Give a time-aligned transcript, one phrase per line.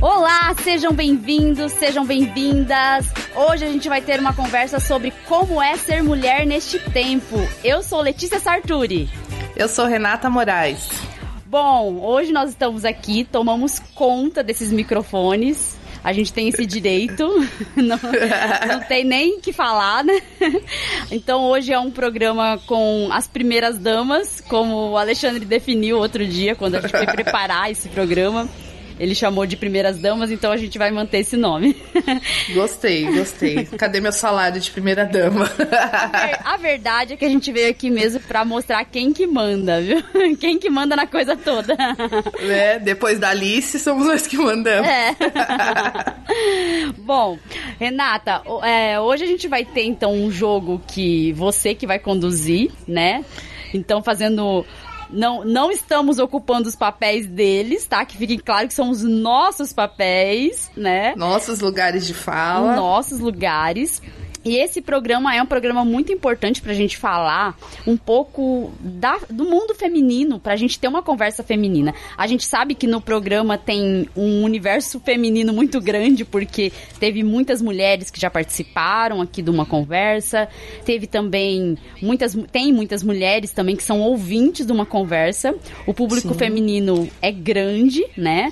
[0.00, 3.06] Olá, sejam bem-vindos, sejam bem-vindas.
[3.34, 7.36] Hoje a gente vai ter uma conversa sobre como é ser mulher neste tempo.
[7.64, 9.08] Eu sou Letícia Sarturi.
[9.56, 10.88] Eu sou Renata Moraes.
[11.46, 15.77] Bom, hoje nós estamos aqui, tomamos conta desses microfones.
[16.02, 17.26] A gente tem esse direito,
[17.76, 17.98] não,
[18.68, 20.20] não tem nem que falar, né?
[21.10, 26.54] Então hoje é um programa com as primeiras damas, como o Alexandre definiu outro dia,
[26.54, 28.48] quando a gente foi preparar esse programa.
[28.98, 31.76] Ele chamou de primeiras damas, então a gente vai manter esse nome.
[32.52, 33.64] Gostei, gostei.
[33.64, 35.44] Cadê meu salário de primeira dama?
[35.44, 39.26] A, ver, a verdade é que a gente veio aqui mesmo pra mostrar quem que
[39.26, 40.02] manda, viu?
[40.38, 41.76] Quem que manda na coisa toda.
[42.40, 44.88] É, depois da Alice, somos nós que mandamos.
[44.88, 45.14] É.
[46.98, 47.38] Bom,
[47.78, 52.70] Renata, é, hoje a gente vai ter então um jogo que você que vai conduzir,
[52.86, 53.24] né?
[53.72, 54.64] Então, fazendo
[55.10, 58.04] não, não estamos ocupando os papéis deles, tá?
[58.04, 61.14] Que fique claro que são os nossos papéis, né?
[61.16, 62.76] Nossos lugares de fala.
[62.76, 64.02] Nossos lugares.
[64.48, 67.54] E esse programa é um programa muito importante para a gente falar
[67.86, 71.94] um pouco da, do mundo feminino, para a gente ter uma conversa feminina.
[72.16, 77.60] A gente sabe que no programa tem um universo feminino muito grande, porque teve muitas
[77.60, 80.48] mulheres que já participaram aqui de uma conversa,
[80.82, 85.54] teve também muitas, tem muitas mulheres também que são ouvintes de uma conversa.
[85.86, 86.38] O público Sim.
[86.38, 88.50] feminino é grande, né?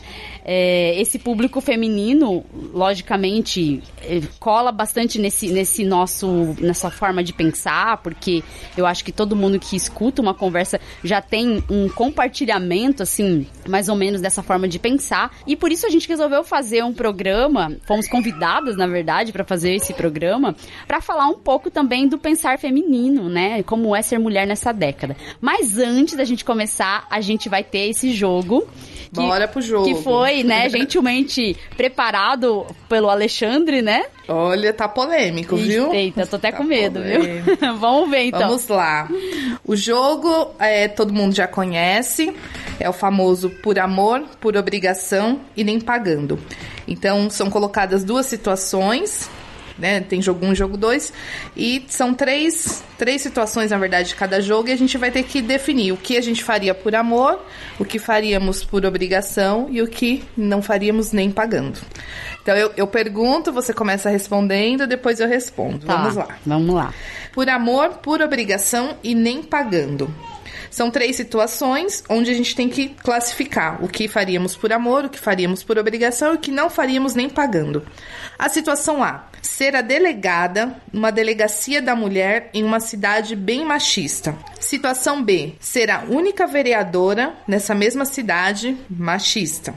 [0.49, 7.97] É, esse público feminino, logicamente, é, cola bastante nesse, nesse nosso, nessa forma de pensar,
[7.97, 8.45] porque
[8.77, 13.89] eu acho que todo mundo que escuta uma conversa já tem um compartilhamento, assim, mais
[13.89, 15.33] ou menos dessa forma de pensar.
[15.49, 19.75] E por isso a gente resolveu fazer um programa, fomos convidadas, na verdade, para fazer
[19.75, 20.55] esse programa,
[20.87, 23.65] para falar um pouco também do pensar feminino, né?
[23.65, 25.17] Como é ser mulher nessa década.
[25.41, 28.65] Mas antes da gente começar, a gente vai ter esse jogo.
[29.13, 29.85] Que, Bora pro jogo.
[29.87, 34.05] Que foi, né, gentilmente preparado pelo Alexandre, né?
[34.29, 35.93] Olha, tá polêmico, viu?
[35.93, 37.57] Eita, tô até tá com medo, polêmico.
[37.57, 37.75] viu?
[37.79, 38.41] Vamos ver então.
[38.41, 39.09] Vamos lá.
[39.65, 42.35] O jogo é, todo mundo já conhece.
[42.79, 46.39] É o famoso por amor, por obrigação e nem pagando.
[46.87, 49.31] Então, são colocadas duas situações
[49.79, 50.01] né?
[50.01, 51.13] Tem jogo 1 um, e jogo 2.
[51.57, 55.23] E são três, três situações, na verdade, de cada jogo, e a gente vai ter
[55.23, 57.41] que definir o que a gente faria por amor,
[57.79, 61.79] o que faríamos por obrigação e o que não faríamos nem pagando.
[62.43, 65.87] Então eu, eu pergunto, você começa respondendo, depois eu respondo.
[65.87, 66.29] Tá, vamos lá.
[66.47, 66.95] Vamos lá.
[67.33, 70.13] Por amor, por obrigação e nem pagando.
[70.71, 75.09] São três situações onde a gente tem que classificar o que faríamos por amor, o
[75.09, 77.87] que faríamos por obrigação e o que não faríamos nem pagando.
[78.39, 84.37] A situação A: ser a delegada numa delegacia da mulher em uma cidade bem machista.
[84.61, 89.75] Situação B: ser a única vereadora nessa mesma cidade machista.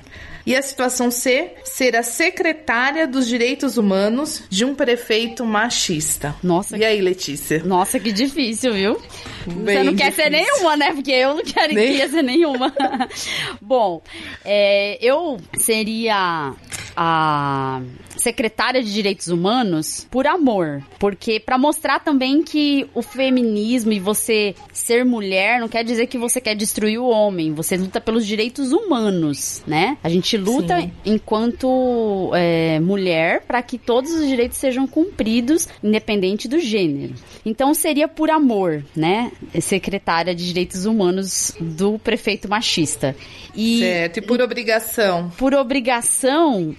[0.49, 6.35] E a situação C, ser a secretária dos direitos humanos de um prefeito machista.
[6.41, 6.75] Nossa.
[6.75, 7.61] E aí, Letícia?
[7.63, 8.99] Nossa, que difícil, viu?
[9.45, 10.23] Bem Você não quer difícil.
[10.23, 10.91] ser nenhuma, né?
[10.91, 11.87] Porque eu não quero, Nem...
[11.89, 12.73] queria ser nenhuma.
[13.61, 14.01] Bom,
[14.43, 16.55] é, eu seria
[16.97, 17.81] a
[18.19, 24.53] secretária de Direitos Humanos por amor, porque para mostrar também que o feminismo e você
[24.73, 28.71] ser mulher não quer dizer que você quer destruir o homem, você luta pelos direitos
[28.71, 29.97] humanos, né?
[30.03, 30.91] A gente luta Sim.
[31.05, 37.13] enquanto é, mulher para que todos os direitos sejam cumpridos, independente do gênero.
[37.45, 39.31] Então seria por amor, né?
[39.61, 43.15] Secretária de Direitos Humanos do prefeito machista.
[43.55, 45.31] E, certo, e por obrigação?
[45.37, 46.75] Por obrigação,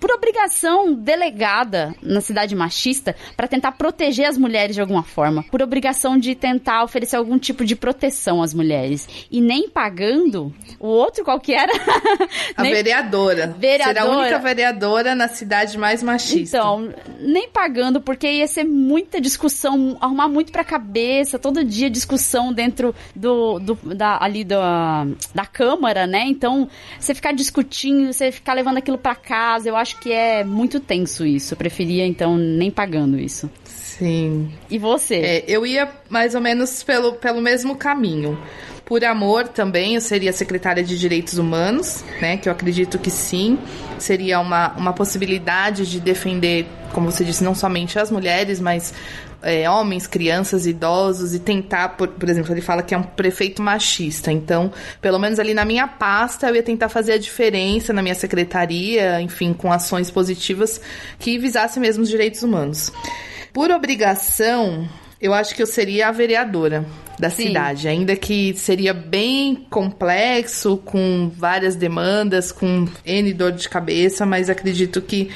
[0.00, 5.62] por obrigação delegada na cidade machista para tentar proteger as mulheres de alguma forma, por
[5.62, 9.08] obrigação de tentar oferecer algum tipo de proteção às mulheres.
[9.30, 11.72] E nem pagando o outro qual que era
[12.56, 12.72] a nem...
[12.72, 13.54] vereadora.
[13.58, 16.56] vereadora será a única vereadora na cidade mais machista.
[16.56, 22.52] Então nem pagando porque ia ser muita discussão arrumar muito para cabeça todo dia discussão
[22.52, 26.24] dentro do, do da ali da, da câmara né?
[26.26, 26.68] Então
[26.98, 30.78] você ficar discutindo você ficar levando aquilo para casa eu acho acho que é muito
[30.80, 31.54] tenso isso.
[31.54, 33.50] Eu preferia, então, nem pagando isso.
[33.64, 34.52] Sim.
[34.70, 35.16] E você?
[35.16, 38.38] É, eu ia mais ou menos pelo, pelo mesmo caminho.
[38.88, 42.38] Por amor também, eu seria secretária de Direitos Humanos, né?
[42.38, 43.58] Que eu acredito que sim.
[43.98, 46.64] Seria uma, uma possibilidade de defender,
[46.94, 48.94] como você disse, não somente as mulheres, mas
[49.42, 53.60] é, homens, crianças, idosos e tentar, por, por exemplo, ele fala que é um prefeito
[53.60, 54.32] machista.
[54.32, 58.14] Então, pelo menos ali na minha pasta, eu ia tentar fazer a diferença na minha
[58.14, 60.80] secretaria, enfim, com ações positivas
[61.18, 62.90] que visassem mesmo os direitos humanos.
[63.52, 64.88] Por obrigação,
[65.20, 66.86] Eu acho que eu seria a vereadora
[67.18, 67.48] da Sim.
[67.48, 74.48] cidade, ainda que seria bem complexo, com várias demandas, com N dor de cabeça, mas
[74.48, 75.30] acredito que,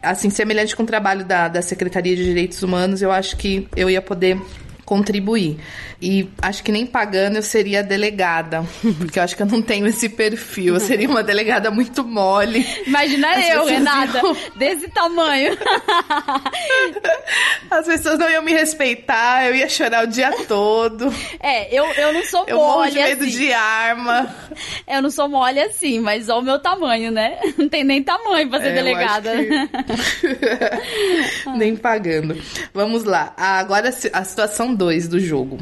[0.00, 3.90] assim, semelhante com o trabalho da, da Secretaria de Direitos Humanos, eu acho que eu
[3.90, 4.40] ia poder
[4.86, 5.58] contribuir.
[6.00, 8.64] E acho que nem pagando eu seria delegada,
[8.98, 10.74] porque eu acho que eu não tenho esse perfil.
[10.74, 12.66] Eu seria uma delegada muito mole.
[12.86, 15.56] Imagina As eu, Renata, iam- desse tamanho.
[17.70, 21.12] As pessoas não iam me respeitar, eu ia chorar o dia todo.
[21.40, 23.38] É, eu, eu não sou Eu morro mole de medo assim.
[23.38, 24.34] de arma.
[24.86, 27.38] Eu não sou mole assim, mas olha o meu tamanho, né?
[27.58, 29.32] Não tem nem tamanho pra ser É, eu delegada.
[29.36, 29.68] que-
[31.56, 32.40] Nem pagando.
[32.72, 33.32] Vamos lá.
[33.36, 35.58] Agora a situação 2 do jogo.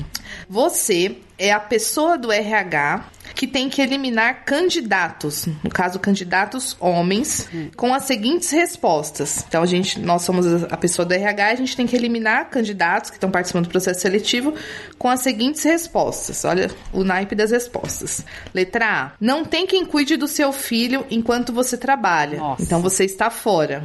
[0.49, 7.49] Você é a pessoa do RH que tem que eliminar candidatos, no caso candidatos homens,
[7.77, 9.45] com as seguintes respostas.
[9.49, 13.11] Então a gente, nós somos a pessoa do RH, a gente tem que eliminar candidatos
[13.11, 14.55] que estão participando do processo seletivo
[14.99, 16.45] com as seguintes respostas.
[16.45, 18.25] Olha o naipe das respostas.
[18.55, 22.39] Letra A: não tem quem cuide do seu filho enquanto você trabalha.
[22.39, 22.63] Nossa.
[22.63, 23.83] Então você está fora.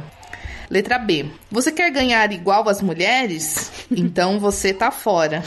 [0.70, 1.26] Letra B.
[1.50, 3.70] Você quer ganhar igual às mulheres?
[3.92, 5.42] Então você tá fora.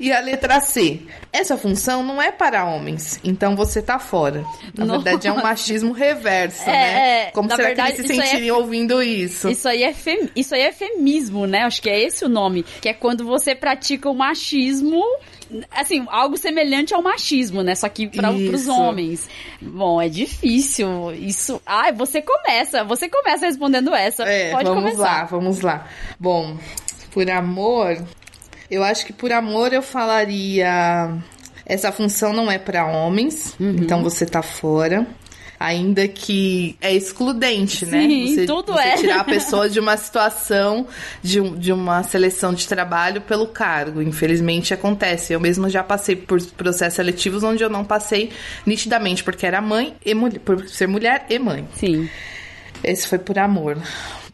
[0.00, 1.02] E a letra C.
[1.30, 4.42] Essa função não é para homens, então você tá fora.
[4.74, 5.02] Na Nossa.
[5.04, 7.10] verdade é um machismo reverso, É, né?
[7.26, 9.50] é, Como será verdade, que eles se aí é- sentiriam ouvindo isso?
[9.50, 10.30] Isso aí, é fem...
[10.34, 11.60] Isso aí é feminismo, né?
[11.64, 12.62] Acho que é esse o nome.
[12.80, 15.02] Que é quando você pratica o machismo.
[15.70, 17.74] Assim, algo semelhante ao machismo, né?
[17.74, 19.28] Só que para os homens.
[19.60, 21.12] Bom, é difícil.
[21.14, 21.60] Isso.
[21.66, 22.84] Ai, você começa.
[22.84, 24.24] Você começa respondendo essa.
[24.24, 25.02] É, Pode vamos começar.
[25.02, 25.86] lá, vamos lá.
[26.18, 26.56] Bom,
[27.10, 27.96] por amor,
[28.70, 31.12] eu acho que por amor eu falaria.
[31.64, 33.76] Essa função não é para homens, Uhum.
[33.78, 35.06] então você tá fora.
[35.62, 38.02] Ainda que é excludente, né?
[38.02, 38.96] Sim, Você, tudo você é.
[38.96, 40.86] tirar a pessoa de uma situação,
[41.22, 44.02] de, de uma seleção de trabalho pelo cargo.
[44.02, 45.32] Infelizmente acontece.
[45.32, 48.30] Eu mesma já passei por processos seletivos onde eu não passei
[48.66, 51.68] nitidamente, porque era mãe e mulher, por ser mulher e mãe.
[51.76, 52.08] Sim.
[52.82, 53.78] Esse foi por amor.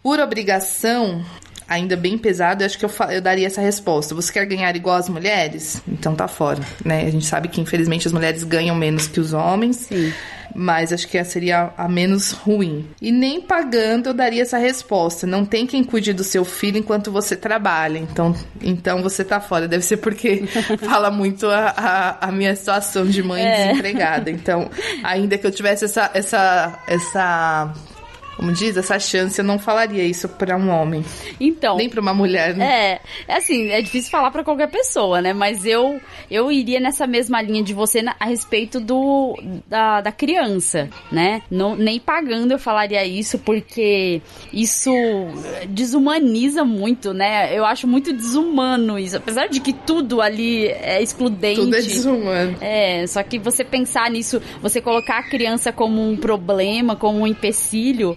[0.02, 1.24] Por obrigação,
[1.68, 4.14] ainda bem pesado, eu acho que eu, eu daria essa resposta.
[4.14, 5.82] Você quer ganhar igual as mulheres?
[5.88, 7.04] Então tá fora, né?
[7.06, 9.76] A gente sabe que infelizmente as mulheres ganham menos que os homens.
[9.76, 10.12] Sim.
[10.54, 12.88] Mas acho que essa seria a menos ruim.
[13.02, 15.26] E nem pagando eu daria essa resposta.
[15.26, 17.98] Não tem quem cuide do seu filho enquanto você trabalha.
[17.98, 19.68] Então, então você tá fora.
[19.68, 20.44] Deve ser porque
[20.88, 23.68] fala muito a, a, a minha situação de mãe É.
[23.68, 24.30] desempregada.
[24.30, 24.70] Então,
[25.04, 27.72] ainda que eu tivesse essa, essa, essa,
[28.38, 31.04] como diz, essa chance, eu não falaria isso pra um homem.
[31.40, 31.76] Então.
[31.76, 32.64] Nem pra uma mulher, né?
[32.92, 35.32] É, é assim, é difícil falar pra qualquer pessoa, né?
[35.32, 36.00] Mas eu
[36.30, 39.36] eu iria nessa mesma linha de você na- a respeito do
[39.66, 41.42] da, da criança, né?
[41.50, 44.92] Não, nem pagando eu falaria isso, porque isso
[45.68, 47.56] desumaniza muito, né?
[47.56, 49.16] Eu acho muito desumano isso.
[49.16, 51.60] Apesar de que tudo ali é excludente.
[51.60, 52.56] Tudo é desumano.
[52.60, 57.26] É, só que você pensar nisso, você colocar a criança como um problema, como um
[57.26, 58.16] empecilho,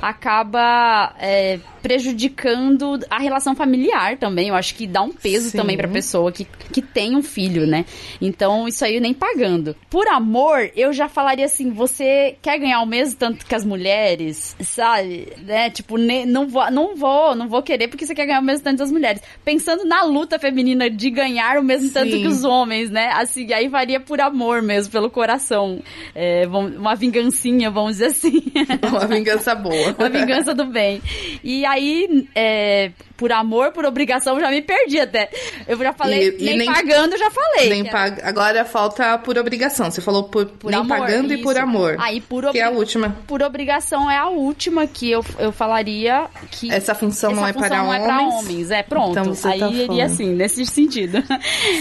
[0.00, 4.48] acaba é, prejudicando a relação familiar também.
[4.48, 5.56] Eu acho que dá um peso Sim.
[5.58, 7.84] também pra pessoa que, que tem um filho, né?
[8.20, 9.76] Então, isso aí nem pagando.
[9.88, 14.56] Por amor, eu já falaria assim: você quer ganhar o mesmo tanto que as mulheres,
[14.60, 15.32] sabe?
[15.44, 15.70] Né?
[15.70, 18.64] Tipo, ne- não vou, não vou, não vou querer porque você quer ganhar o mesmo
[18.64, 19.22] tanto das mulheres.
[19.44, 22.22] Pensando na luta feminina de ganhar o mesmo tanto Sim.
[22.22, 23.10] que os homens, né?
[23.14, 25.80] Assim, aí faria por amor mesmo, pelo coração.
[26.14, 28.42] É, uma vingancinha, vamos dizer assim.
[28.90, 29.85] Uma vingança boa.
[29.98, 31.00] Uma vingança do bem.
[31.42, 35.30] E aí, é, por amor, por obrigação, já me perdi até.
[35.66, 37.68] Eu já falei, E- e nem, nem- pagando, já falei.
[37.68, 38.20] Nem que pag...
[38.22, 39.90] Agora falta por obrigação.
[39.90, 41.62] Você falou por, por nem amor, pagando e por isso.
[41.62, 41.96] amor.
[41.98, 43.16] Aí, por, Que obri- é a última.
[43.26, 47.52] por obrigação é a última que eu, eu falaria que Essa função não essa é
[47.54, 48.34] função para não é pra homens.
[48.34, 48.70] homens.
[48.70, 49.10] É, pronto.
[49.12, 51.22] Então você Aí tá iria assim, nesse sentido.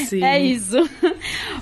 [0.08, 0.24] Sim.
[0.24, 0.78] É isso.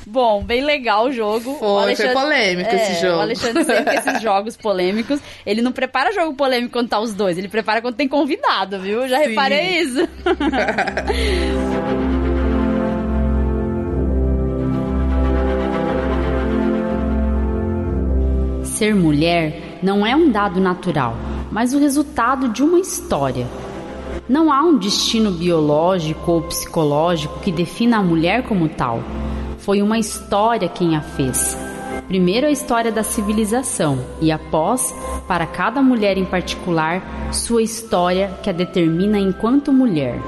[0.06, 1.56] Bom, bem legal o jogo.
[1.56, 3.18] Foi, O Alexandre- foi polêmico é, esse jogo.
[3.18, 5.20] O Alexandre sempre esses jogos polêmicos.
[5.46, 9.02] Ele não prepara jogo polêmico quando tá os dois, ele prepara quando tem convidado, viu?
[9.04, 9.30] Eu Já Sim.
[9.30, 10.00] reparei isso.
[18.64, 21.16] Ser mulher não é um dado natural,
[21.52, 23.48] mas o resultado de uma história.
[24.28, 29.02] Não há um destino biológico ou psicológico que defina a mulher como tal.
[29.60, 31.56] Foi uma história quem a fez.
[32.08, 34.94] Primeiro a história da civilização e após,
[35.28, 40.20] para cada mulher em particular, sua história que a determina enquanto mulher.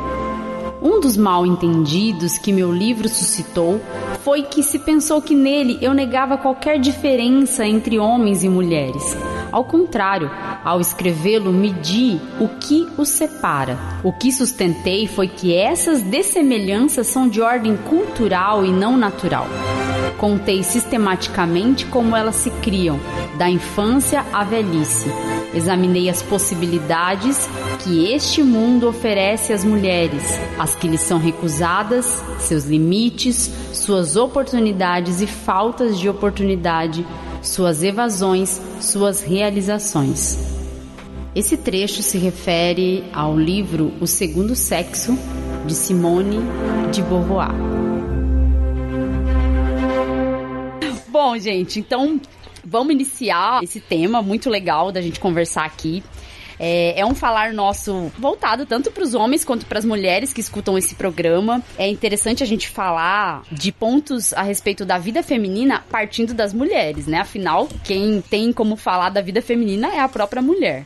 [0.81, 3.81] Um dos mal entendidos que meu livro suscitou
[4.23, 9.17] foi que se pensou que nele eu negava qualquer diferença entre homens e mulheres.
[9.55, 10.29] Ao contrário,
[10.65, 13.77] ao escrevê-lo, medi o que os separa.
[14.03, 19.47] O que sustentei foi que essas dessemelhanças são de ordem cultural e não natural.
[20.17, 22.99] Contei sistematicamente como elas se criam,
[23.37, 25.09] da infância à velhice.
[25.53, 27.49] Examinei as possibilidades
[27.81, 35.21] que este mundo oferece às mulheres, as que lhes são recusadas, seus limites, suas oportunidades
[35.21, 37.07] e faltas de oportunidade,
[37.47, 40.37] suas evasões, suas realizações.
[41.35, 45.17] Esse trecho se refere ao livro O Segundo Sexo,
[45.65, 46.37] de Simone
[46.91, 47.51] de Beauvoir.
[51.09, 52.19] Bom, gente, então
[52.63, 56.03] vamos iniciar esse tema muito legal da gente conversar aqui.
[56.59, 60.41] É, é, um falar nosso voltado tanto para os homens quanto para as mulheres que
[60.41, 61.61] escutam esse programa.
[61.77, 67.07] É interessante a gente falar de pontos a respeito da vida feminina partindo das mulheres,
[67.07, 67.19] né?
[67.19, 70.85] Afinal, quem tem como falar da vida feminina é a própria mulher.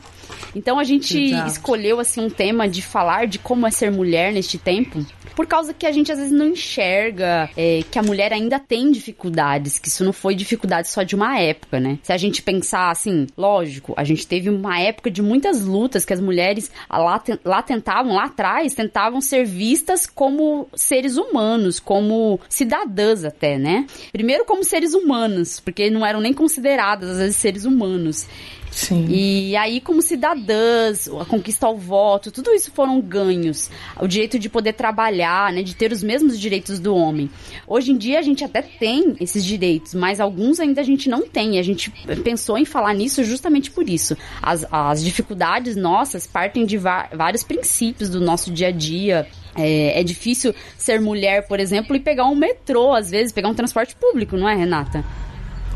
[0.54, 1.48] Então a gente Exato.
[1.48, 5.04] escolheu assim um tema de falar de como é ser mulher neste tempo,
[5.40, 8.90] por causa que a gente às vezes não enxerga é, que a mulher ainda tem
[8.90, 11.98] dificuldades, que isso não foi dificuldade só de uma época, né?
[12.02, 16.12] Se a gente pensar assim, lógico, a gente teve uma época de muitas lutas que
[16.12, 23.24] as mulheres lá, lá tentavam, lá atrás, tentavam ser vistas como seres humanos, como cidadãs
[23.24, 23.86] até, né?
[24.12, 28.26] Primeiro como seres humanos, porque não eram nem consideradas às vezes seres humanos.
[28.70, 29.06] Sim.
[29.08, 33.70] E aí, como cidadãs, a conquista ao voto, tudo isso foram ganhos.
[34.00, 37.28] O direito de poder trabalhar, né, de ter os mesmos direitos do homem.
[37.66, 41.26] Hoje em dia a gente até tem esses direitos, mas alguns ainda a gente não
[41.26, 41.58] tem.
[41.58, 41.90] A gente
[42.22, 44.16] pensou em falar nisso justamente por isso.
[44.40, 50.04] As, as dificuldades nossas partem de vários princípios do nosso dia a dia, é, é,
[50.04, 54.36] difícil ser mulher, por exemplo, e pegar um metrô, às vezes, pegar um transporte público,
[54.36, 55.04] não é, Renata?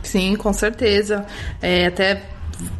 [0.03, 1.27] Sim, com certeza.
[1.61, 2.23] É, até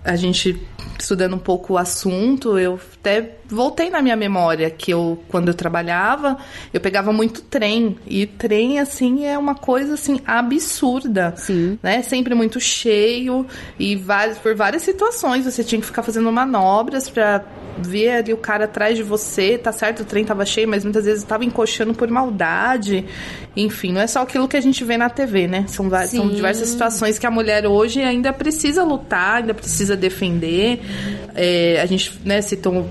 [0.05, 0.61] a gente
[0.99, 5.55] estudando um pouco o assunto, eu até voltei na minha memória que eu quando eu
[5.55, 6.37] trabalhava,
[6.73, 11.79] eu pegava muito trem e trem assim é uma coisa assim absurda, Sim.
[11.83, 12.03] né?
[12.03, 13.47] Sempre muito cheio
[13.79, 17.45] e várias por várias situações você tinha que ficar fazendo manobras para
[17.79, 21.05] ver ali o cara atrás de você, tá certo, o trem tava cheio, mas muitas
[21.05, 23.05] vezes estava encoxando por maldade.
[23.57, 25.65] Enfim, não é só aquilo que a gente vê na TV, né?
[25.69, 30.81] São, são diversas situações que a mulher hoje ainda precisa lutar, ainda precisa defender.
[31.35, 32.89] É, a gente né, citou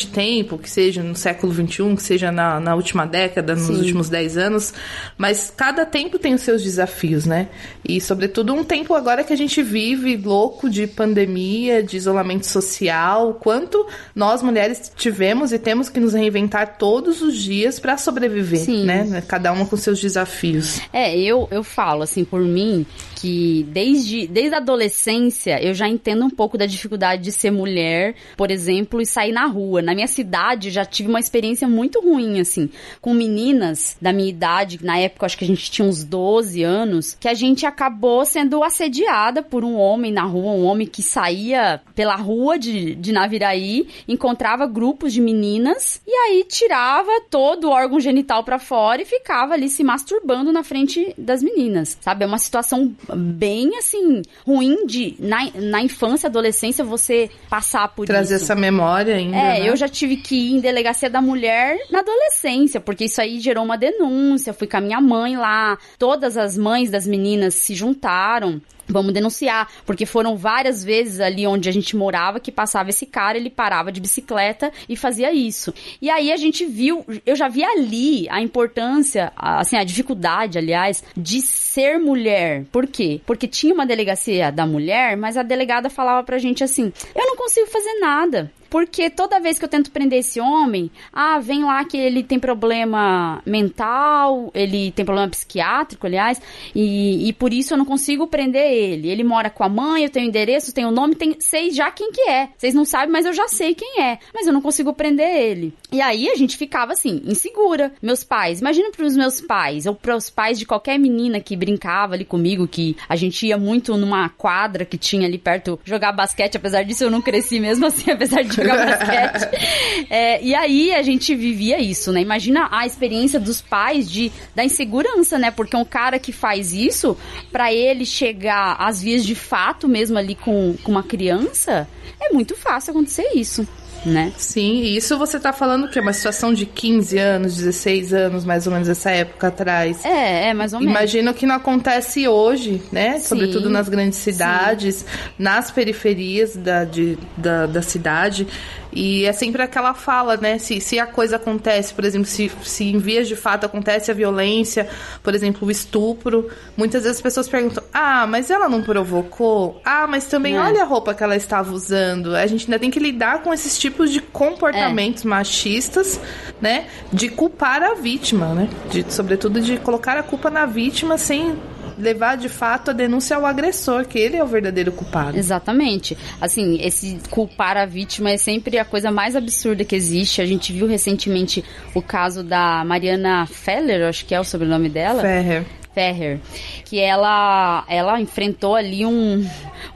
[0.00, 3.76] neste tempo, que seja no século XXI, que seja na, na última década, nos Sim.
[3.76, 4.72] últimos 10 anos,
[5.18, 7.48] mas cada tempo tem os seus desafios, né?
[7.86, 13.34] E, sobretudo, um tempo agora que a gente vive louco de pandemia, de isolamento social,
[13.34, 18.84] quanto nós mulheres tivemos e temos que nos reinventar todos os dias para sobreviver, Sim.
[18.84, 19.22] né?
[19.26, 20.80] Cada uma com seus desafios.
[20.92, 22.86] É, eu, eu falo assim por mim
[23.20, 28.14] que desde, desde a adolescência eu já entendo um pouco da dificuldade de ser mulher,
[28.36, 29.79] por exemplo, e sair na rua.
[29.82, 32.70] Na minha cidade já tive uma experiência muito ruim, assim,
[33.00, 37.16] com meninas da minha idade, na época acho que a gente tinha uns 12 anos,
[37.18, 41.80] que a gente acabou sendo assediada por um homem na rua, um homem que saía
[41.94, 48.00] pela rua de, de Naviraí, encontrava grupos de meninas e aí tirava todo o órgão
[48.00, 52.24] genital para fora e ficava ali se masturbando na frente das meninas, sabe?
[52.24, 58.36] É uma situação bem assim ruim de na, na infância, adolescência você passar por trazer
[58.36, 58.44] isso.
[58.44, 59.36] essa memória ainda.
[59.36, 59.69] É, né?
[59.70, 63.64] Eu já tive que ir em delegacia da mulher na adolescência, porque isso aí gerou
[63.64, 64.52] uma denúncia.
[64.52, 68.60] Fui com a minha mãe lá, todas as mães das meninas se juntaram
[68.90, 73.38] Vamos denunciar, porque foram várias vezes ali onde a gente morava que passava esse cara,
[73.38, 75.72] ele parava de bicicleta e fazia isso.
[76.02, 81.04] E aí a gente viu, eu já vi ali a importância, assim, a dificuldade, aliás,
[81.16, 82.64] de ser mulher.
[82.72, 83.20] Por quê?
[83.24, 87.36] Porque tinha uma delegacia da mulher, mas a delegada falava pra gente assim: eu não
[87.36, 88.50] consigo fazer nada.
[88.70, 92.38] Porque toda vez que eu tento prender esse homem, ah, vem lá que ele tem
[92.38, 96.40] problema mental, ele tem problema psiquiátrico, aliás,
[96.74, 99.10] e, e por isso eu não consigo prender ele.
[99.10, 102.22] Ele mora com a mãe, eu tenho endereço, tenho nome, tenho, sei já quem que
[102.22, 102.50] é.
[102.56, 104.18] Vocês não sabem, mas eu já sei quem é.
[104.32, 105.74] Mas eu não consigo prender ele.
[105.90, 107.92] E aí a gente ficava assim, insegura.
[108.00, 111.56] Meus pais, imagina para os meus pais, ou para os pais de qualquer menina que
[111.56, 116.12] brincava ali comigo, que a gente ia muito numa quadra que tinha ali perto jogar
[116.12, 119.50] basquete, apesar disso eu não cresci mesmo assim, apesar de jogar basquete.
[120.12, 122.20] É, e aí a gente vivia isso, né?
[122.20, 125.50] Imagina a experiência dos pais de da insegurança, né?
[125.50, 127.16] Porque um cara que faz isso,
[127.52, 131.88] para ele chegar às vias de fato mesmo ali com, com uma criança,
[132.20, 133.66] é muito fácil acontecer isso.
[134.04, 134.32] Né?
[134.36, 138.44] Sim, e isso você tá falando que é uma situação de 15 anos, 16 anos,
[138.44, 140.04] mais ou menos essa época atrás.
[140.04, 140.94] É, é mais ou menos.
[140.94, 143.18] Imagino que não acontece hoje, né?
[143.18, 145.04] Sim, Sobretudo nas grandes cidades, sim.
[145.38, 148.46] nas periferias da, de, da, da cidade.
[148.92, 150.58] E é sempre aquela fala, né?
[150.58, 154.14] Se, se a coisa acontece, por exemplo, se, se em vias de fato acontece a
[154.14, 154.88] violência,
[155.22, 159.80] por exemplo, o estupro, muitas vezes as pessoas perguntam: ah, mas ela não provocou?
[159.84, 160.60] Ah, mas também é.
[160.60, 162.34] olha a roupa que ela estava usando.
[162.34, 165.28] A gente ainda tem que lidar com esses tipos de comportamentos é.
[165.28, 166.20] machistas,
[166.60, 166.86] né?
[167.12, 168.68] De culpar a vítima, né?
[168.90, 171.56] De, sobretudo de colocar a culpa na vítima sem
[172.00, 175.36] levar de fato a denúncia ao agressor, que ele é o verdadeiro culpado.
[175.36, 176.16] Exatamente.
[176.40, 180.40] Assim, esse culpar a vítima é sempre a coisa mais absurda que existe.
[180.40, 181.64] A gente viu recentemente
[181.94, 185.22] o caso da Mariana Feller, acho que é o sobrenome dela.
[185.22, 185.64] Ferrer.
[185.92, 186.38] Ferrer,
[186.84, 189.44] que ela, ela enfrentou ali um,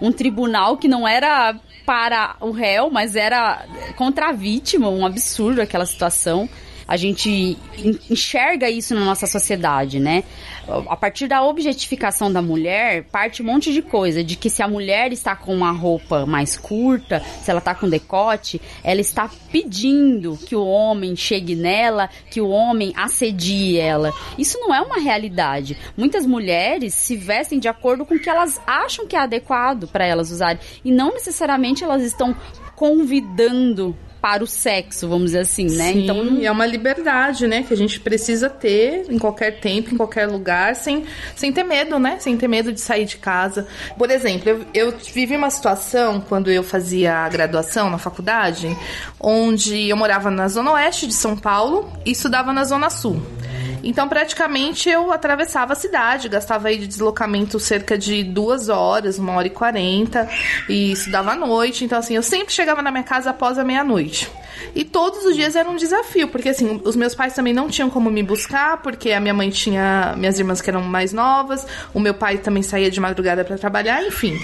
[0.01, 1.55] um tribunal que não era
[1.87, 3.65] para o réu, mas era
[3.97, 6.49] contra a vítima, um absurdo aquela situação
[6.87, 7.57] a gente
[8.11, 10.25] enxerga isso na nossa sociedade, né?
[10.89, 14.69] A partir da objetificação da mulher, parte um monte de coisa, de que se a
[14.69, 20.39] mulher está com uma roupa mais curta, se ela está com decote, ela está pedindo
[20.39, 24.13] que o homem chegue nela, que o homem assedie ela.
[24.39, 25.77] Isso não é uma realidade.
[25.97, 30.07] Muitas mulheres se vestem de acordo com o que elas acham que é adequado para
[30.07, 32.35] elas usarem e não necessariamente elas estão
[32.75, 35.93] convidando para o sexo, vamos dizer assim, né?
[35.93, 39.99] Sim, então é uma liberdade, né, que a gente precisa ter em qualquer tempo, em
[39.99, 41.05] qualquer lugar, sem,
[41.37, 42.17] sem ter medo, né?
[42.19, 43.67] Sem ter medo de sair de casa.
[43.99, 48.75] Por exemplo, eu, eu vivi uma situação quando eu fazia a graduação na faculdade,
[49.21, 53.21] onde eu morava na zona oeste de São Paulo e estudava na zona sul.
[53.85, 59.35] Então, praticamente, eu atravessava a cidade, gastava aí de deslocamento cerca de duas horas, uma
[59.35, 60.27] hora e quarenta,
[60.69, 61.85] e estudava à noite.
[61.85, 64.14] Então, assim, eu sempre chegava na minha casa após a meia-noite.
[64.75, 67.89] E todos os dias era um desafio, porque assim, os meus pais também não tinham
[67.89, 72.01] como me buscar, porque a minha mãe tinha minhas irmãs que eram mais novas, o
[72.01, 74.37] meu pai também saía de madrugada para trabalhar, enfim.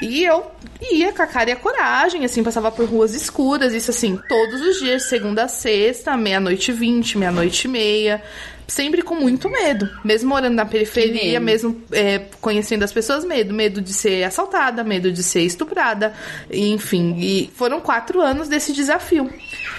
[0.00, 0.46] E eu
[0.90, 4.60] ia com a cara e a coragem, assim, passava por ruas escuras, isso assim, todos
[4.60, 8.22] os dias, segunda a sexta, meia-noite vinte, meia-noite e meia
[8.66, 9.88] sempre com muito medo.
[10.04, 13.52] Mesmo morando na periferia, mesmo é, conhecendo as pessoas, medo.
[13.52, 16.12] Medo de ser assaltada, medo de ser estuprada,
[16.50, 17.16] enfim.
[17.18, 19.30] E foram quatro anos desse desafio.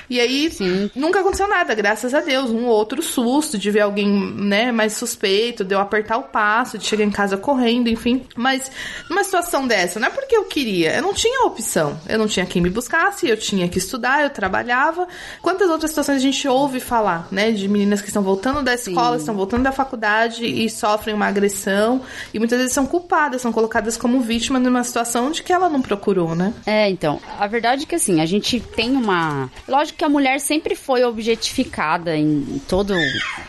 [0.09, 0.89] E aí, Sim.
[0.95, 2.49] nunca aconteceu nada, graças a Deus.
[2.49, 6.85] Um outro susto de ver alguém, né, mais suspeito, de eu apertar o passo, de
[6.85, 8.23] chegar em casa correndo, enfim.
[8.35, 8.71] Mas
[9.09, 11.99] numa situação dessa, não é porque eu queria, eu não tinha opção.
[12.07, 15.07] Eu não tinha quem me buscasse, eu tinha que estudar, eu trabalhava.
[15.41, 19.17] Quantas outras situações a gente ouve falar, né, de meninas que estão voltando da escola,
[19.17, 22.01] estão voltando da faculdade e sofrem uma agressão
[22.33, 25.81] e muitas vezes são culpadas, são colocadas como vítima numa situação de que ela não
[25.81, 26.53] procurou, né?
[26.65, 30.39] É, então, a verdade é que assim, a gente tem uma, lógico que a mulher
[30.39, 32.93] sempre foi objetificada em todo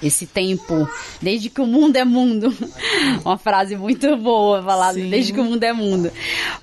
[0.03, 0.89] esse tempo,
[1.21, 2.55] desde que o mundo é mundo.
[3.25, 5.11] uma frase muito boa falada, Sim.
[5.11, 6.11] desde que o mundo é mundo.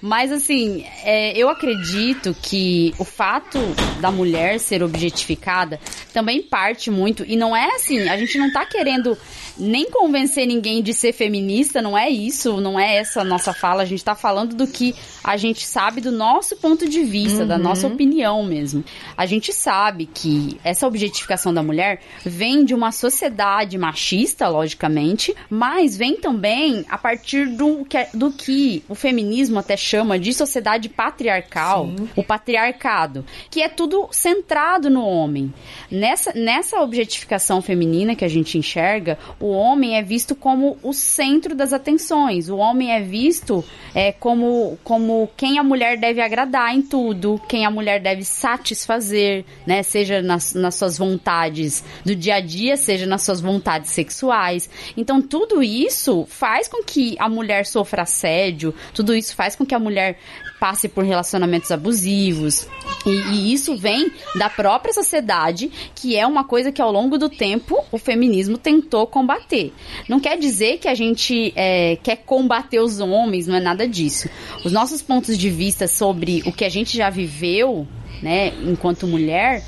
[0.02, 3.60] Mas assim, é, eu acredito que o fato
[4.00, 5.80] da mulher ser objetificada
[6.14, 9.18] também parte muito e não é assim, a gente não tá querendo
[9.58, 13.84] nem convencer ninguém de ser feminista, não é isso, não é essa a nossa fala.
[13.84, 17.48] A gente tá falando do que a gente sabe do nosso ponto de vista, uhum.
[17.48, 18.84] da nossa opinião mesmo.
[19.16, 25.96] A gente sabe que essa objetificação da mulher vem de uma sociedade machista, logicamente, mas
[25.96, 31.88] vem também a partir do que, do que o feminismo até chama de sociedade patriarcal,
[31.88, 32.10] Sim.
[32.16, 35.54] o patriarcado, que é tudo centrado no homem.
[35.92, 41.56] Nessa, nessa objetificação feminina que a gente enxerga, o homem é visto como o centro
[41.56, 42.50] das atenções.
[42.50, 43.64] O homem é visto
[43.96, 49.46] é, como, como quem a mulher deve agradar em tudo, quem a mulher deve satisfazer,
[49.66, 49.82] né?
[49.82, 54.70] Seja nas, nas suas vontades do dia a dia, seja nas suas vontades sexuais.
[54.96, 59.74] Então, tudo isso faz com que a mulher sofra assédio, tudo isso faz com que
[59.74, 60.18] a mulher
[60.64, 62.70] passe por relacionamentos abusivos.
[63.06, 67.28] E, e, isso vem da própria sociedade, que é uma coisa que ao longo do
[67.28, 69.74] tempo o feminismo tentou combater.
[70.08, 74.30] Não quer dizer que a gente é, quer combater os homens, não é nada disso.
[74.64, 77.86] Os nossos pontos de vista sobre o que a gente já viveu,
[78.22, 79.66] né, enquanto mulher,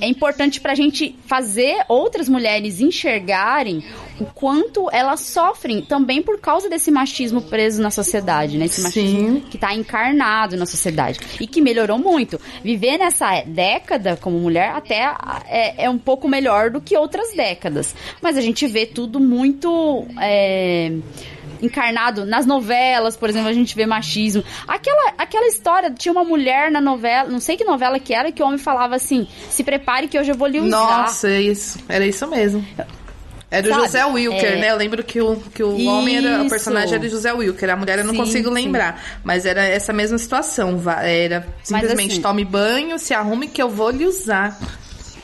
[0.00, 3.84] é importante para a gente fazer outras mulheres enxergarem
[4.20, 8.66] o quanto elas sofrem também por causa desse machismo preso na sociedade, né?
[8.66, 9.44] Esse machismo Sim.
[9.50, 12.40] que está encarnado na sociedade e que melhorou muito.
[12.62, 15.14] Viver nessa década como mulher até
[15.46, 20.06] é, é um pouco melhor do que outras décadas, mas a gente vê tudo muito
[20.20, 20.92] é,
[21.62, 24.42] encarnado nas novelas, por exemplo, a gente vê machismo.
[24.66, 28.42] Aquela, aquela história, tinha uma mulher na novela, não sei que novela que era, que
[28.42, 30.70] o homem falava assim: se prepare que hoje eu vou lhe usar.
[30.70, 31.78] Nossa, é isso.
[31.88, 32.64] Era isso mesmo.
[33.48, 33.82] Era o Sabe?
[33.84, 34.56] José Wilker, É.
[34.56, 34.70] né?
[34.72, 36.42] Eu lembro que o, que o homem era.
[36.42, 37.70] O personagem era o José Wilker.
[37.70, 38.54] A mulher eu não Sim, consigo sim.
[38.54, 39.00] lembrar.
[39.22, 40.82] Mas era essa mesma situação.
[41.00, 44.58] Era simplesmente assim- tome banho, se arrume que eu vou lhe usar.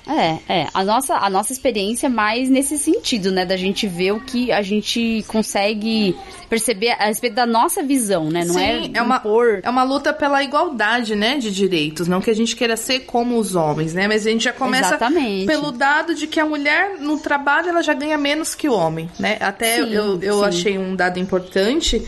[0.07, 0.69] É, é.
[0.75, 3.45] A nossa, a nossa experiência é mais nesse sentido, né?
[3.45, 6.17] Da gente ver o que a gente consegue
[6.49, 8.45] perceber a respeito da nossa visão, né?
[8.45, 9.61] Não Sim, é, é uma, impor...
[9.63, 12.07] é uma luta pela igualdade, né, de direitos.
[12.07, 14.07] Não que a gente queira ser como os homens, né?
[14.07, 15.47] Mas a gente já começa Exatamente.
[15.47, 19.09] pelo dado de que a mulher no trabalho ela já ganha menos que o homem,
[19.19, 19.39] né?
[19.41, 20.45] Até Sim, eu, eu sim.
[20.45, 22.03] achei um dado importante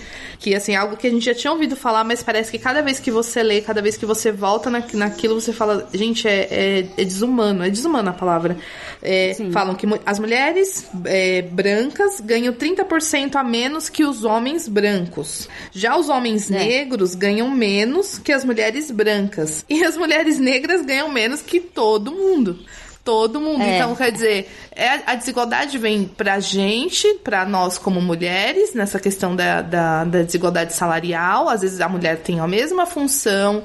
[0.45, 3.01] que assim algo que a gente já tinha ouvido falar, mas parece que cada vez
[3.01, 6.87] que você lê, cada vez que você volta na, naquilo, você fala, gente, é, é,
[6.99, 8.57] é desumano, é desumana a palavra.
[9.03, 15.49] É, falam que as mulheres é, brancas ganham 30% a menos que os homens brancos.
[15.71, 16.59] Já os homens É.
[16.59, 19.65] negros ganham menos que as mulheres brancas.
[19.69, 22.59] E as mulheres negras ganham menos que todo mundo.
[23.05, 23.63] Todo mundo.
[23.63, 23.77] É.
[23.77, 29.37] Então, quer dizer, é, a desigualdade vem pra gente, pra nós como mulheres, nessa questão
[29.37, 31.51] da, da, da desigualdade salarial.
[31.51, 33.65] Às vezes a mulher tem a mesma função,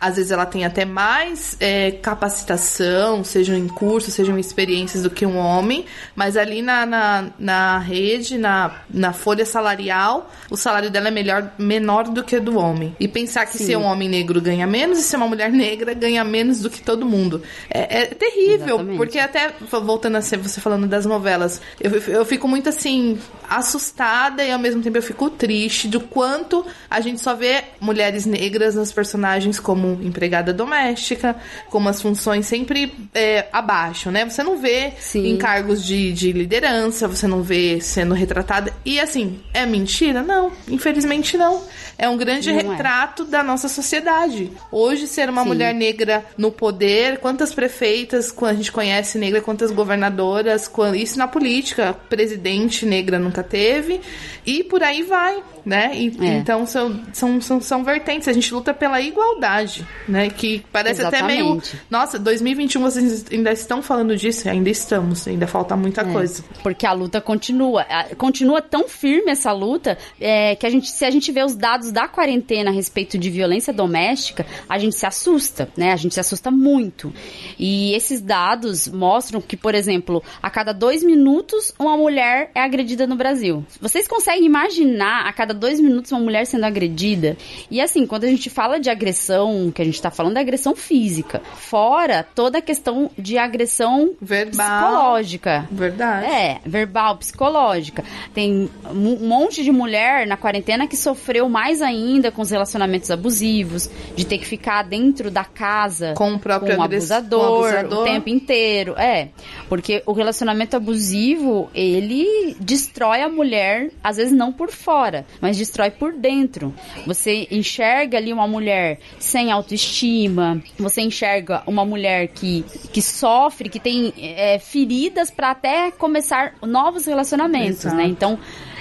[0.00, 5.10] às vezes ela tem até mais é, capacitação, sejam em cursos, sejam em experiências do
[5.10, 5.84] que um homem,
[6.16, 11.52] mas ali na, na, na rede, na, na folha salarial, o salário dela é melhor,
[11.58, 12.96] menor do que o do homem.
[12.98, 13.66] E pensar que Sim.
[13.66, 16.80] ser um homem negro ganha menos e ser uma mulher negra ganha menos do que
[16.80, 17.42] todo mundo.
[17.68, 18.96] É, é terrível, Exatamente.
[18.96, 24.42] porque até, voltando a ser você falando das novelas, eu, eu fico muito assim, assustada
[24.42, 28.74] e ao mesmo tempo eu fico triste do quanto a gente só vê mulheres negras
[28.74, 31.36] nas personagens como empregada doméstica,
[31.68, 34.24] como as funções sempre é, abaixo, né?
[34.24, 35.26] Você não vê Sim.
[35.28, 38.72] em cargos de, de liderança, você não vê sendo retratada.
[38.84, 40.22] E assim, é mentira?
[40.22, 41.62] Não, infelizmente não.
[41.98, 42.62] É um grande Não é.
[42.62, 44.50] retrato da nossa sociedade.
[44.72, 45.48] Hoje, ser uma Sim.
[45.48, 51.94] mulher negra no poder, quantas prefeitas a gente conhece negra, quantas governadoras, isso na política,
[52.08, 54.00] presidente negra nunca teve,
[54.46, 55.90] e por aí vai, né?
[55.94, 56.38] E- É.
[56.38, 60.30] Então são, são, são, são vertentes, a gente luta pela igualdade, né?
[60.30, 61.40] Que parece até meio.
[61.40, 61.80] Exatamente.
[61.90, 64.48] Nossa, 2021 vocês ainda estão falando disso?
[64.48, 66.44] Ainda estamos, ainda falta muita É, coisa.
[66.62, 67.86] Porque a luta continua.
[68.16, 71.92] Continua tão firme essa luta é, que a gente, se a gente vê os dados
[71.92, 75.92] da quarentena a respeito de violência doméstica, a gente se assusta, né?
[75.92, 77.12] A gente se assusta muito.
[77.58, 83.06] E esses dados mostram que, por exemplo, a cada dois minutos uma mulher é agredida
[83.06, 83.64] no Brasil.
[83.80, 87.36] Vocês conseguem imaginar a cada dois minutos uma mulher sendo agredida?
[87.70, 90.74] E assim, quando a gente fala de agressão, que a gente tá falando é agressão
[90.74, 94.50] física, fora toda a questão de agressão Verbal.
[94.82, 95.68] psicológica.
[95.70, 96.26] Verdade.
[96.26, 98.04] É, verbal, psicológica.
[98.34, 103.90] Tem um monte de mulher na quarentena que sofreu mais ainda com os relacionamentos abusivos,
[104.16, 107.64] de ter que ficar dentro da casa Com o próprio com o abusador, com o
[107.64, 108.00] abusador.
[108.00, 108.94] o tempo inteiro.
[108.98, 109.28] É,
[109.70, 115.92] porque o relacionamento abusivo, ele destrói a mulher, às vezes não por fora, mas destrói
[115.92, 116.74] por dentro.
[117.06, 123.78] Você enxerga ali uma mulher sem autoestima, você enxerga uma mulher que, que sofre, que
[123.78, 127.96] tem é, feridas para até começar novos relacionamentos, Exato.
[127.96, 128.06] né?
[128.06, 128.40] Então,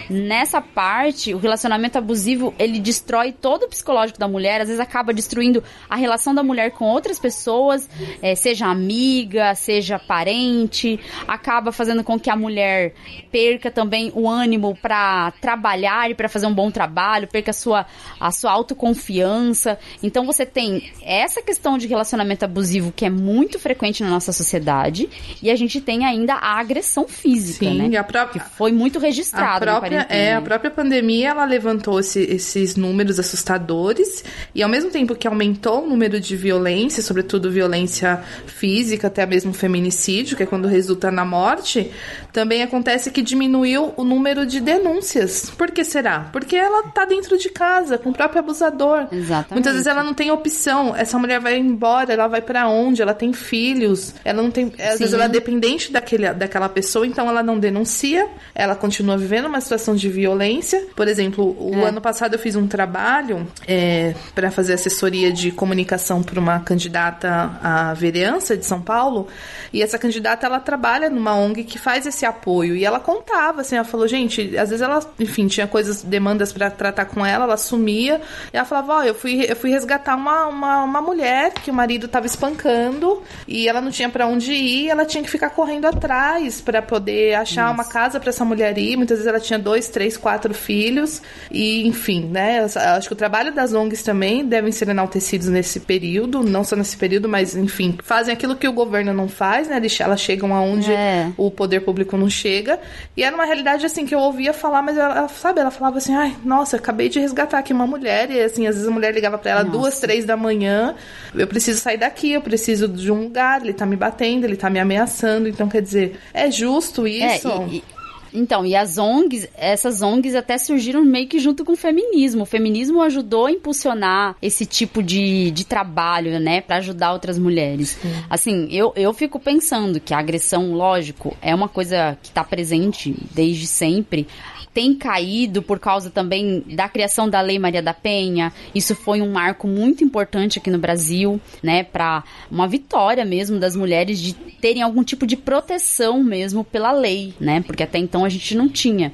[0.10, 5.13] nessa parte, o relacionamento abusivo, ele destrói todo o psicológico da mulher, às vezes acaba
[5.13, 7.89] destruindo a relação da mulher com outras pessoas,
[8.22, 12.93] eh, seja amiga, seja parente, acaba fazendo com que a mulher
[13.32, 17.86] perca também o ânimo para trabalhar e para fazer um bom trabalho, perca a sua,
[18.19, 19.78] a sua autoconfiança.
[20.02, 25.10] Então você tem essa questão de relacionamento abusivo que é muito frequente na nossa sociedade,
[25.41, 27.88] e a gente tem ainda a agressão física, Sim, né?
[27.89, 28.41] e a própria.
[28.41, 29.69] Que foi muito registrado.
[29.69, 30.30] A própria, quarentena.
[30.30, 35.28] é, a própria pandemia ela levantou esse- esses números assustadores e ao mesmo tempo que
[35.28, 41.12] aumentou o número de violência, sobretudo violência física, até mesmo feminicídio, que é quando resulta
[41.12, 41.92] na morte,
[42.32, 45.50] também acontece que diminuiu o número de denúncias.
[45.58, 46.30] Por que será?
[46.32, 49.08] Porque ela tá dentro de casa com o próprio abusador.
[49.12, 49.54] Exatamente.
[49.54, 50.96] Muitas vezes ela não tem opção.
[50.96, 53.02] Essa mulher vai embora, ela vai pra onde?
[53.02, 54.14] Ela tem filhos.
[54.24, 55.16] Ela não tem, às vezes Sim.
[55.16, 59.88] ela é dependente daquele, daquela pessoa, então ela não denuncia, ela continua vivendo uma situação
[59.95, 60.86] de violência.
[60.95, 61.89] Por exemplo, o É.
[61.89, 67.60] ano passado eu fiz um trabalho é, para fazer assessoria de comunicação para uma candidata
[67.62, 69.28] à vereança de São Paulo,
[69.71, 73.75] e essa candidata ela trabalha numa ONG que faz esse apoio, e ela contava, assim,
[73.75, 77.58] ela falou, gente, às vezes ela, enfim, tinha coisas, demandas para tratar com ela, ela
[77.58, 78.21] sumia,
[78.54, 81.73] e ela falava, ó, eu fui, eu fui resgatar uma, uma, uma mulher que o
[81.73, 85.86] marido tava espancando, e ela não tinha para onde ir, ela tinha que ficar correndo
[85.86, 88.97] atrás para poder achar uma casa para essa mulher ir.
[88.97, 92.65] Muitas vezes ela tinha dois dois, três, quatro filhos e, enfim, né?
[92.98, 96.98] Acho que o trabalho das ONGs também devem ser enaltecidos nesse período, não só nesse
[96.98, 99.82] período, mas, enfim, fazem aquilo que o governo não faz, né?
[100.00, 101.32] Elas chegam aonde é.
[101.38, 102.80] o poder público não chega.
[103.15, 106.13] E era uma realidade, assim, que eu ouvia falar, mas ela, sabe, ela falava assim,
[106.13, 109.38] ai, nossa, acabei de resgatar aqui uma mulher, e assim, às vezes a mulher ligava
[109.38, 109.78] para ela nossa.
[109.78, 110.96] duas, três da manhã,
[111.34, 114.70] eu preciso sair daqui, eu preciso de um lugar, ele tá me batendo, ele tá
[114.70, 117.48] me ameaçando, então quer dizer, é justo isso?
[117.48, 117.99] É, e, e...
[118.34, 122.44] Então, e as ONGs, essas ONGs até surgiram meio que junto com o feminismo.
[122.44, 127.98] O feminismo ajudou a impulsionar esse tipo de, de trabalho, né, para ajudar outras mulheres.
[128.02, 128.10] Sim.
[128.30, 133.15] Assim, eu, eu fico pensando que a agressão, lógico, é uma coisa que está presente
[133.34, 134.28] desde sempre
[134.74, 138.54] tem caído por causa também da criação da Lei Maria da Penha.
[138.74, 143.76] Isso foi um marco muito importante aqui no Brasil, né, para uma vitória mesmo das
[143.76, 147.62] mulheres de terem algum tipo de proteção mesmo pela lei, né?
[147.62, 149.14] Porque até então a gente não tinha.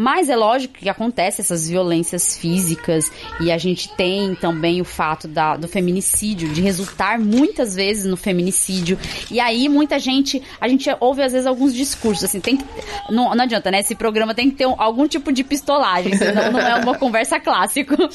[0.00, 5.28] Mas é lógico que acontece essas violências físicas e a gente tem também o fato
[5.28, 8.98] da, do feminicídio, de resultar muitas vezes no feminicídio.
[9.30, 12.64] E aí muita gente, a gente ouve às vezes alguns discursos, assim, tem que,
[13.10, 13.80] não, não adianta, né?
[13.80, 17.38] Esse programa tem que ter um, algum tipo de pistolagem, senão não é uma conversa
[17.38, 17.94] clássico.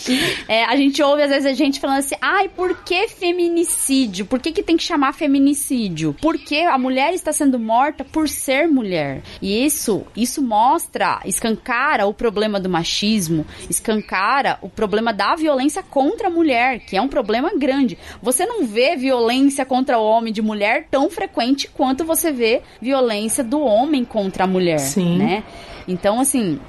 [0.47, 4.25] É, a gente ouve às vezes a gente falando assim, ai, por que feminicídio?
[4.25, 6.15] Por que, que tem que chamar feminicídio?
[6.21, 9.23] Porque a mulher está sendo morta por ser mulher.
[9.41, 15.83] E isso, isso mostra, escancara escancara o problema do machismo, escancara o problema da violência
[15.83, 17.97] contra a mulher, que é um problema grande.
[18.21, 23.43] Você não vê violência contra o homem de mulher tão frequente quanto você vê violência
[23.43, 25.17] do homem contra a mulher, Sim.
[25.17, 25.43] né?
[25.87, 26.59] Então, assim,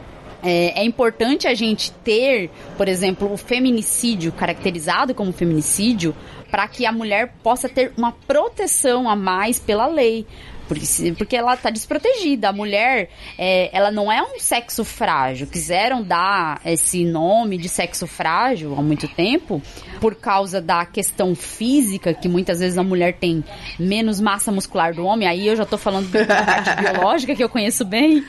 [0.43, 6.15] é, é, importante a gente ter, por exemplo, o feminicídio caracterizado como feminicídio
[6.51, 10.27] para que a mulher possa ter uma proteção a mais pela lei.
[10.67, 12.49] Porque, ela tá desprotegida.
[12.49, 15.47] A mulher, é, ela não é um sexo frágil.
[15.47, 19.63] Quiseram dar esse nome de sexo frágil há muito tempo
[20.01, 23.45] por causa da questão física, que muitas vezes a mulher tem
[23.79, 25.29] menos massa muscular do homem.
[25.29, 28.25] Aí eu já tô falando da parte biológica, que eu conheço bem.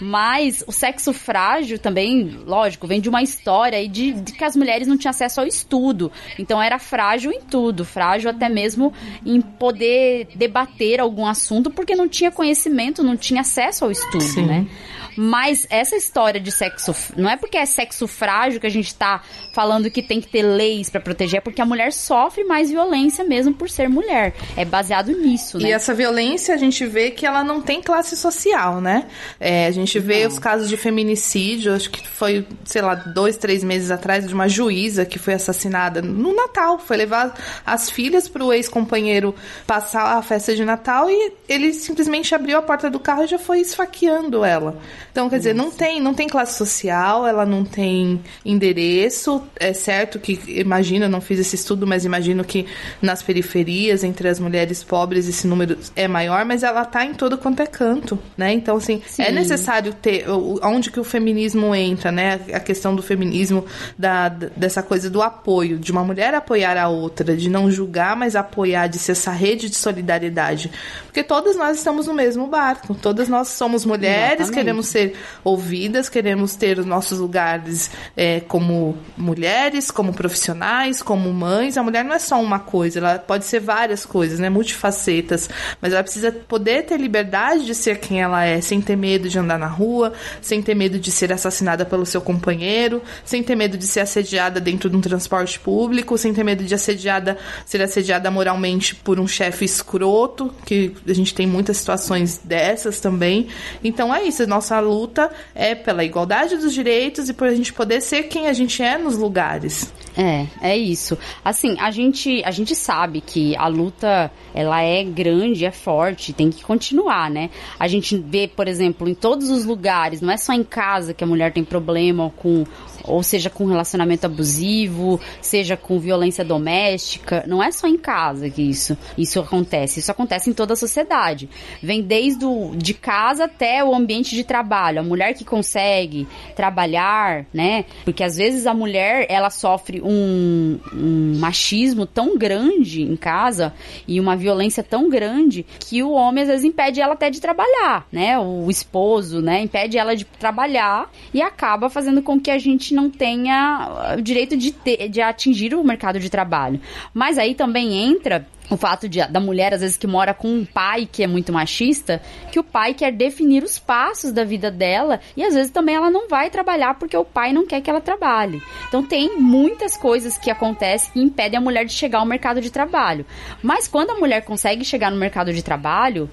[0.00, 4.56] Mas o sexo frágil também, lógico, vem de uma história aí de, de que as
[4.56, 6.10] mulheres não tinham acesso ao estudo.
[6.38, 7.84] Então era frágil em tudo.
[7.84, 8.92] Frágil até mesmo
[9.24, 14.46] em poder debater algum assunto porque não tinha conhecimento, não tinha acesso ao estudo, Sim.
[14.46, 14.66] né?
[15.16, 16.94] Mas essa história de sexo.
[17.16, 19.22] Não é porque é sexo frágil que a gente tá
[19.54, 23.24] falando que tem que ter leis para proteger, é porque a mulher sofre mais violência
[23.24, 24.34] mesmo por ser mulher.
[24.56, 25.68] É baseado nisso, né?
[25.68, 29.06] E essa violência a gente vê que ela não tem classe social, né?
[29.38, 30.28] É, a gente vê não.
[30.28, 34.48] os casos de feminicídio, acho que foi, sei lá, dois, três meses atrás, de uma
[34.48, 36.78] juíza que foi assassinada no Natal.
[36.78, 39.34] Foi levar as filhas pro ex-companheiro
[39.66, 43.38] passar a festa de Natal e ele simplesmente abriu a porta do carro e já
[43.38, 44.80] foi esfaqueando ela.
[45.12, 49.42] Então, quer dizer, não tem, não tem classe social, ela não tem endereço.
[49.60, 52.64] É certo que, imagino, eu não fiz esse estudo, mas imagino que
[53.02, 57.36] nas periferias, entre as mulheres pobres, esse número é maior, mas ela tá em todo
[57.36, 58.54] quanto é canto, né?
[58.54, 59.22] Então, assim, é Sim.
[59.22, 60.24] é necessário ter
[60.62, 62.40] onde que o feminismo entra, né?
[62.50, 63.66] A questão do feminismo,
[63.98, 68.34] da, dessa coisa do apoio, de uma mulher apoiar a outra, de não julgar, mas
[68.34, 70.70] apoiar, de ser essa rede de solidariedade.
[71.04, 74.54] Porque todas nós estamos no mesmo barco, todas nós somos mulheres, Exatamente.
[74.54, 81.32] queremos ser ser ouvidas, queremos ter os nossos lugares é, como mulheres, como profissionais, como
[81.32, 81.76] mães.
[81.76, 84.48] A mulher não é só uma coisa, ela pode ser várias coisas, né?
[84.48, 85.48] Multifacetas.
[85.80, 89.38] Mas ela precisa poder ter liberdade de ser quem ela é, sem ter medo de
[89.38, 93.76] andar na rua, sem ter medo de ser assassinada pelo seu companheiro, sem ter medo
[93.76, 97.36] de ser assediada dentro de um transporte público, sem ter medo de assediada,
[97.66, 103.48] ser assediada moralmente por um chefe escroto, que a gente tem muitas situações dessas também.
[103.82, 108.00] Então é isso, nossa luta é pela igualdade dos direitos e por a gente poder
[108.00, 109.92] ser quem a gente é nos lugares.
[110.16, 111.16] É, é isso.
[111.44, 116.50] Assim, a gente, a gente sabe que a luta ela é grande, é forte, tem
[116.50, 117.48] que continuar, né?
[117.78, 121.24] A gente vê, por exemplo, em todos os lugares, não é só em casa que
[121.24, 122.64] a mulher tem problema com
[123.04, 128.62] ou seja com relacionamento abusivo, seja com violência doméstica, não é só em casa que
[128.62, 131.48] isso isso acontece, isso acontece em toda a sociedade.
[131.82, 137.46] Vem desde o, de casa até o ambiente de trabalho, a mulher que consegue trabalhar,
[137.52, 137.84] né?
[138.04, 143.72] Porque às vezes a mulher ela sofre um, um machismo tão grande em casa
[144.06, 148.06] e uma violência tão grande que o homem às vezes impede ela até de trabalhar,
[148.10, 148.38] né?
[148.38, 152.94] O esposo, né, impede ela de trabalhar e acaba fazendo com que a gente realmente
[152.94, 156.80] não tenha o direito de, ter, de atingir o mercado de trabalho.
[157.12, 160.64] Mas aí também entra o fato de, da mulher, às vezes, que mora com um
[160.64, 165.20] pai que é muito machista, que o pai quer definir os passos da vida dela
[165.36, 168.00] e às vezes também ela não vai trabalhar porque o pai não quer que ela
[168.00, 168.62] trabalhe.
[168.88, 172.70] Então tem muitas coisas que acontecem que impedem a mulher de chegar ao mercado de
[172.70, 173.26] trabalho.
[173.62, 176.30] Mas quando a mulher consegue chegar no mercado de trabalho,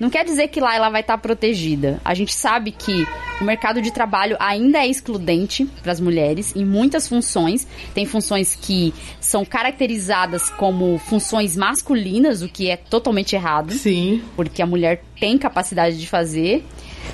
[0.00, 2.00] não quer dizer que lá ela vai estar protegida.
[2.04, 3.06] A gente sabe que
[3.40, 7.66] o mercado de trabalho ainda é excludente para as mulheres em muitas funções.
[7.94, 13.72] Tem funções que são caracterizadas como funções masculinas, o que é totalmente errado.
[13.72, 14.22] Sim.
[14.36, 16.64] Porque a mulher tem capacidade de fazer,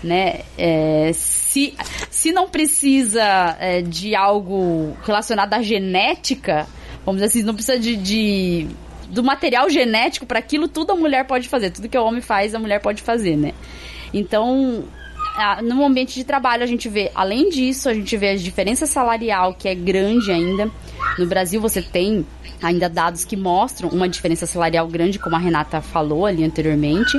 [0.02, 0.40] né?
[0.58, 1.74] É, se,
[2.10, 6.66] se não precisa é, de algo relacionado à genética,
[7.04, 8.66] vamos dizer assim, não precisa de, de
[9.14, 11.70] do material genético para aquilo, tudo a mulher pode fazer.
[11.70, 13.52] Tudo que o homem faz, a mulher pode fazer, né?
[14.12, 14.84] Então,
[15.62, 19.54] no ambiente de trabalho a gente vê, além disso, a gente vê a diferença salarial
[19.54, 20.70] que é grande ainda.
[21.18, 22.26] No Brasil você tem
[22.60, 27.16] ainda dados que mostram uma diferença salarial grande, como a Renata falou ali anteriormente.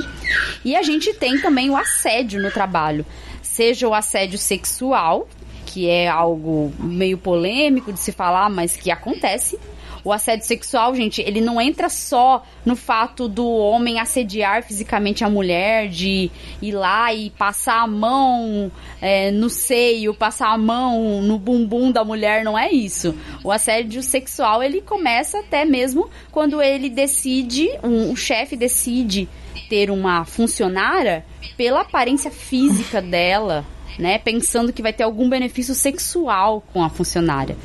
[0.64, 3.06] E a gente tem também o assédio no trabalho,
[3.42, 5.28] seja o assédio sexual,
[5.64, 9.58] que é algo meio polêmico de se falar, mas que acontece,
[10.06, 15.28] o assédio sexual, gente, ele não entra só no fato do homem assediar fisicamente a
[15.28, 16.30] mulher, de
[16.62, 18.70] ir lá e passar a mão
[19.02, 23.16] é, no seio, passar a mão no bumbum da mulher, não é isso.
[23.42, 29.28] O assédio sexual, ele começa até mesmo quando ele decide, um, um chefe decide
[29.68, 31.24] ter uma funcionária
[31.56, 33.66] pela aparência física dela,
[33.98, 34.18] né?
[34.18, 37.56] Pensando que vai ter algum benefício sexual com a funcionária.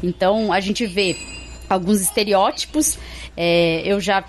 [0.00, 1.16] Então, a gente vê
[1.70, 2.98] alguns estereótipos.
[3.36, 4.24] É, eu já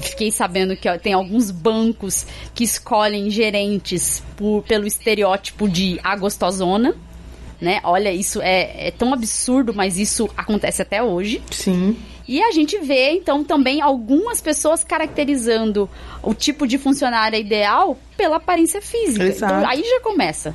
[0.00, 6.14] fiquei sabendo que ó, tem alguns bancos que escolhem gerentes por, pelo estereótipo de a
[6.16, 6.94] gostosona.
[7.60, 7.80] Né?
[7.84, 11.40] Olha, isso é, é tão absurdo, mas isso acontece até hoje.
[11.50, 11.96] Sim.
[12.26, 15.88] E a gente vê, então, também algumas pessoas caracterizando
[16.22, 19.24] o tipo de funcionária ideal pela aparência física.
[19.24, 19.54] Exato.
[19.54, 20.54] Então, aí já começa.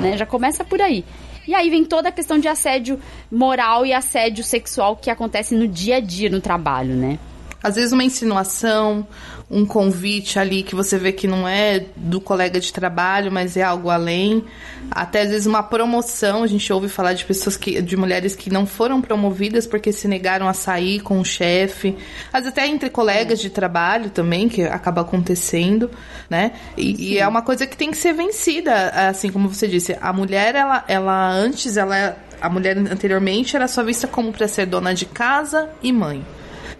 [0.00, 0.16] Né?
[0.16, 1.04] Já começa por aí.
[1.46, 2.98] E aí vem toda a questão de assédio
[3.30, 7.18] moral e assédio sexual que acontece no dia a dia no trabalho, né?
[7.62, 9.06] Às vezes uma insinuação,
[9.48, 13.62] um convite ali que você vê que não é do colega de trabalho, mas é
[13.62, 14.44] algo além.
[14.90, 18.50] Até às vezes uma promoção, a gente ouve falar de pessoas que, de mulheres que
[18.50, 21.96] não foram promovidas porque se negaram a sair com o chefe.
[22.32, 25.90] Às vezes até entre colegas de trabalho também, que acaba acontecendo,
[26.28, 26.52] né?
[26.76, 29.96] E, e, é uma coisa que tem que ser vencida, assim como você disse.
[30.00, 34.66] A mulher, ela, ela antes, ela, a mulher anteriormente era só vista como para ser
[34.66, 36.24] dona de casa e mãe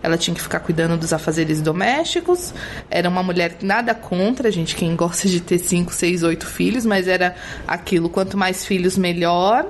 [0.07, 2.55] ela tinha que ficar cuidando dos afazeres domésticos.
[2.89, 7.09] Era uma mulher nada contra, gente, quem gosta de ter cinco, seis, oito filhos, mas
[7.09, 7.35] era
[7.67, 9.67] aquilo, quanto mais filhos, melhor.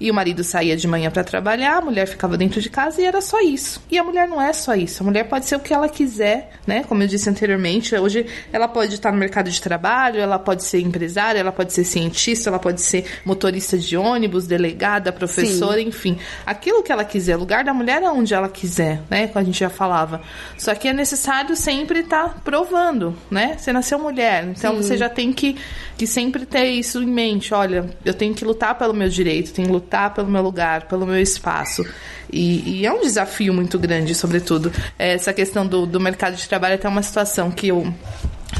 [0.00, 3.04] E o marido saía de manhã para trabalhar, a mulher ficava dentro de casa e
[3.04, 3.82] era só isso.
[3.90, 5.02] E a mulher não é só isso.
[5.02, 6.84] A mulher pode ser o que ela quiser, né?
[6.84, 10.80] Como eu disse anteriormente, hoje ela pode estar no mercado de trabalho, ela pode ser
[10.80, 15.88] empresária, ela pode ser cientista, ela pode ser motorista de ônibus, delegada, professora, Sim.
[15.88, 16.18] enfim.
[16.44, 19.28] Aquilo que ela quiser, o lugar da mulher é onde ela quiser, né?
[19.28, 20.20] Como a gente já falava.
[20.58, 23.56] Só que é necessário sempre estar tá provando, né?
[23.58, 24.82] Você nasceu mulher, então Sim.
[24.82, 25.56] você já tem que,
[25.96, 27.54] que sempre ter isso em mente.
[27.54, 31.06] Olha, eu tenho que lutar pelo meu direito, tenho que lutar pelo meu lugar, pelo
[31.06, 31.86] meu espaço.
[32.32, 34.72] E, e é um desafio muito grande, sobretudo.
[34.98, 37.94] Essa questão do, do mercado de trabalho é até uma situação que eu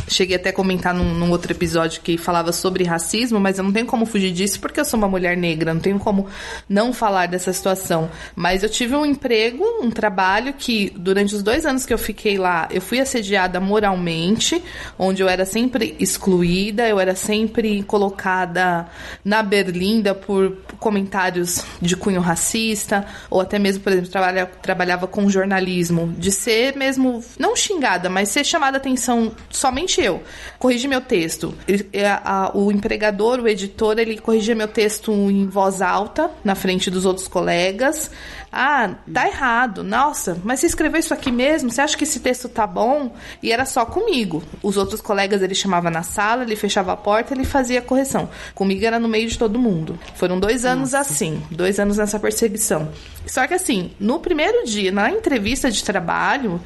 [0.09, 3.73] Cheguei até a comentar num, num, outro episódio que falava sobre racismo, mas eu não
[3.73, 6.27] tenho como fugir disso porque eu sou uma mulher negra, não tenho como
[6.69, 8.11] não falar dessa situação.
[8.35, 12.39] Mas eu tive um emprego, um trabalho que durante os dois anos que eu fiquei
[12.39, 14.63] lá, eu fui assediada moralmente,
[14.99, 18.87] onde eu era sempre excluída, eu era sempre colocada
[19.25, 25.29] na berlinda por comentários de cunho racista, ou até mesmo, por exemplo, trabalha, trabalhava com
[25.29, 30.23] jornalismo, de ser mesmo, não xingada, mas ser chamada atenção somente somente eu.
[30.59, 31.55] Corrigi meu texto.
[31.92, 32.09] É,
[32.55, 37.29] o empregador, o editor, ele corrigia meu texto em voz alta, na frente dos outros
[37.29, 38.11] colegas.
[38.51, 39.83] Ah, tá errado.
[39.83, 41.70] Nossa, mas você escreveu isso aqui mesmo?
[41.70, 43.14] Você acha que esse texto tá bom?
[43.42, 44.42] E era só comigo.
[44.62, 48.29] Os outros colegas ele chamava na sala, ele fechava a porta, ele fazia a correção.
[48.55, 49.99] Comigo era no meio de todo mundo.
[50.14, 51.12] Foram dois anos Nossa.
[51.12, 52.88] assim, dois anos nessa perseguição.
[53.27, 56.61] Só que assim, no primeiro dia, na entrevista de trabalho,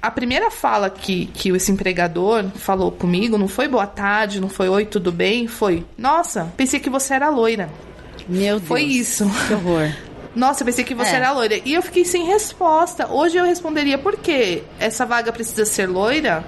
[0.00, 4.68] a primeira fala que, que esse empregador falou comigo não foi boa tarde, não foi
[4.68, 7.70] oi, tudo bem, foi nossa, pensei que você era loira.
[8.28, 8.68] Meu Deus.
[8.68, 9.24] Foi isso.
[9.48, 9.90] Que horror.
[10.34, 11.14] Nossa, eu pensei que você é.
[11.16, 11.60] era loira.
[11.64, 13.08] E eu fiquei sem resposta.
[13.08, 14.62] Hoje eu responderia por quê?
[14.78, 16.44] Essa vaga precisa ser loira?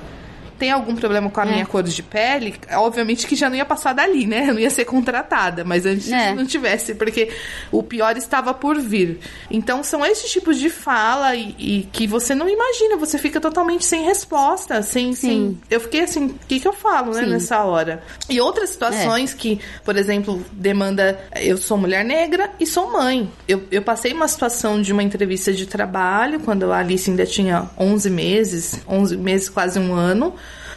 [0.63, 1.51] Tem algum problema com a É.
[1.51, 4.45] minha cor de pele, obviamente que já não ia passar dali, né?
[4.49, 6.33] Eu não ia ser contratada, mas antes É.
[6.33, 7.31] não tivesse, porque
[7.73, 9.19] o pior estava por vir.
[9.51, 13.85] Então são esses tipos de fala e, e que você não imagina, você fica totalmente
[13.85, 15.59] sem resposta, sem, sem...
[15.69, 17.31] Eu fiquei assim, o que que eu falo, né, Sim.
[17.31, 18.01] nessa hora?
[18.31, 21.19] E outras situações que, por exemplo, demanda...
[21.41, 23.29] Eu sou mulher negra e sou mãe.
[23.49, 27.69] Eu, eu passei uma situação de uma entrevista de trabalho, quando a Alice ainda tinha
[27.77, 30.33] 11 meses, 11 meses, quase um ano,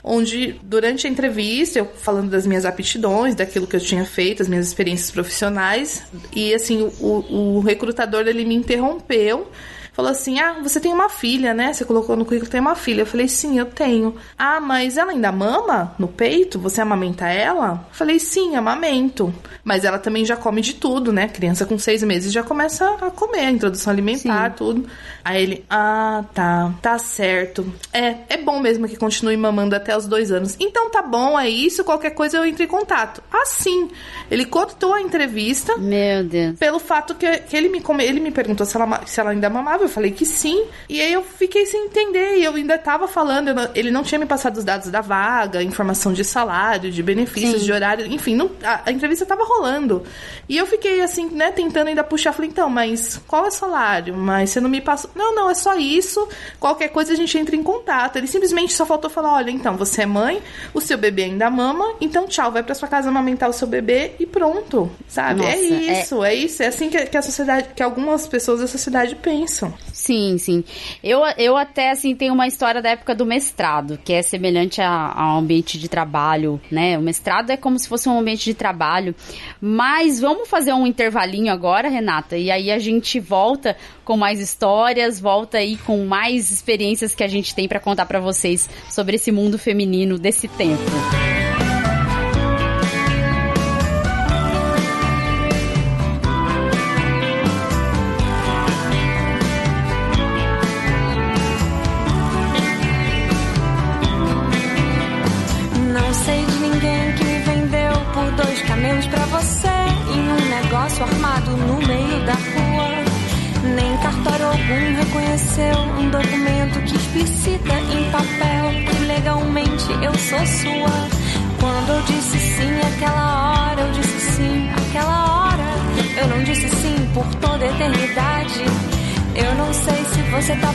[0.08, 4.47] onde durante a entrevista, eu falando das minhas aptidões, daquilo que eu tinha feito, as
[4.47, 6.03] minhas experiências profissionais,
[6.34, 9.49] e assim, o, o recrutador ele me interrompeu
[9.96, 11.74] falou assim: Ah, você tem uma filha, né?
[11.74, 13.02] Você colocou no currículo que tem uma filha.
[13.02, 14.16] Eu falei: Sim, eu tenho.
[14.38, 16.60] Ah, mas ela ainda mama no peito?
[16.60, 17.86] Você amamenta ela?
[17.89, 19.34] Eu falei: Sim, amamento.
[19.64, 21.28] Mas ela também já come de tudo, né?
[21.28, 24.56] Criança com seis meses já começa a comer, a introdução alimentar, Sim.
[24.58, 24.88] tudo.
[25.24, 27.66] Aí ele: Ah, tá, tá certo.
[27.93, 30.56] É, é bom mesmo que continue mamando até os dois anos.
[30.60, 31.84] Então tá bom, é isso.
[31.84, 33.24] Qualquer coisa eu entro em contato.
[33.32, 33.89] Assim,
[34.30, 36.58] ele cortou a entrevista Meu Deus.
[36.60, 39.50] pelo fato que, que ele, me come, ele me perguntou se ela, se ela ainda
[39.50, 40.65] mamava, eu falei que sim.
[40.89, 42.38] E aí eu fiquei sem entender.
[42.38, 45.61] E eu ainda tava falando, não- ele não tinha me passado os dados da vaga,
[45.63, 47.65] informação de salário, de benefícios, Sim.
[47.65, 50.03] de horário, enfim, não- a, a entrevista tava rolando.
[50.47, 52.33] E eu fiquei assim, né, tentando ainda puxar.
[52.33, 54.15] Falei, então, mas qual é o salário?
[54.15, 55.09] Mas você não me passou.
[55.15, 56.27] Não, não, é só isso.
[56.59, 58.17] Qualquer coisa a gente entra em contato.
[58.17, 60.41] Ele simplesmente só faltou falar: olha, então, você é mãe,
[60.73, 64.11] o seu bebê ainda mama, então tchau, vai pra sua casa amamentar o seu bebê
[64.19, 64.89] e pronto.
[65.07, 65.41] Sabe?
[65.41, 66.63] Nossa, é é- isso, é isso.
[66.63, 69.73] É assim que, que a sociedade, que algumas pessoas da sociedade pensam.
[69.91, 70.63] Sim, sim.
[71.03, 75.38] Eu, eu até, assim, tenho uma história da época do mestrado, que é semelhante ao
[75.38, 76.97] ambiente de trabalho, né?
[76.97, 79.15] O mestrado é como se fosse um ambiente de trabalho.
[79.59, 85.19] Mas vamos fazer um intervalinho agora, Renata, e aí a gente volta com mais histórias,
[85.19, 89.32] volta aí com mais experiências que a gente tem pra contar pra vocês sobre esse
[89.32, 90.84] mundo feminino desse tempo.
[90.84, 91.34] Não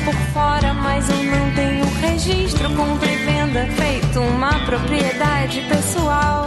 [0.04, 6.44] por fora, mas eu não tenho registro, compra e venda, feito uma propriedade pessoal.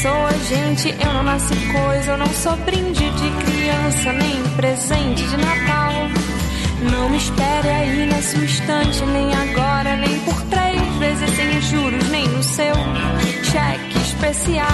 [0.00, 0.94] Nasci pessoa, gente.
[0.98, 2.12] Eu não nasci coisa.
[2.12, 5.92] Eu não sou brinde de criança, nem presente de Natal.
[6.90, 12.26] Não me espere aí nesse instante, nem agora, nem por três vezes sem juros, nem
[12.28, 12.74] no seu
[13.44, 14.66] cheque especial.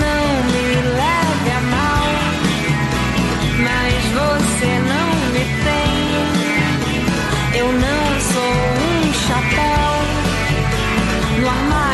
[0.00, 2.06] Não me leve a mal,
[3.62, 5.92] mas você não me tem.
[7.60, 8.52] Eu não sou
[8.86, 9.88] um chapéu
[11.40, 11.85] no armário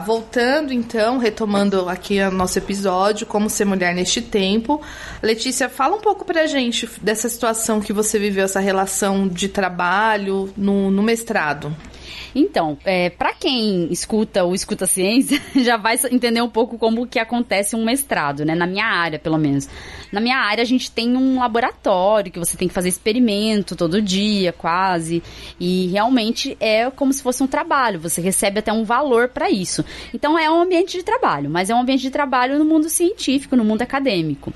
[0.00, 4.80] voltando então, retomando aqui o nosso episódio, como ser mulher neste tempo.
[5.22, 10.52] Letícia, fala um pouco pra gente dessa situação que você viveu, essa relação de trabalho
[10.56, 11.74] no, no mestrado.
[12.34, 17.18] Então, é, para quem escuta ou escuta ciência, já vai entender um pouco como que
[17.18, 18.54] acontece um mestrado, né?
[18.54, 19.68] Na minha área, pelo menos.
[20.12, 24.02] Na minha área, a gente tem um laboratório que você tem que fazer experimento todo
[24.02, 25.22] dia, quase.
[25.58, 28.00] E realmente é como se fosse um trabalho.
[28.00, 29.84] Você recebe até um valor para isso.
[30.12, 33.56] Então, é um ambiente de trabalho, mas é um ambiente de trabalho no mundo científico,
[33.56, 34.52] no mundo acadêmico.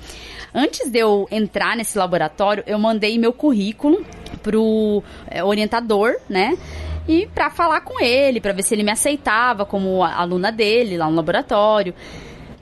[0.53, 4.05] Antes de eu entrar nesse laboratório, eu mandei meu currículo
[4.43, 6.55] pro é, orientador, né?
[7.07, 11.09] E para falar com ele, para ver se ele me aceitava como aluna dele lá
[11.09, 11.93] no laboratório.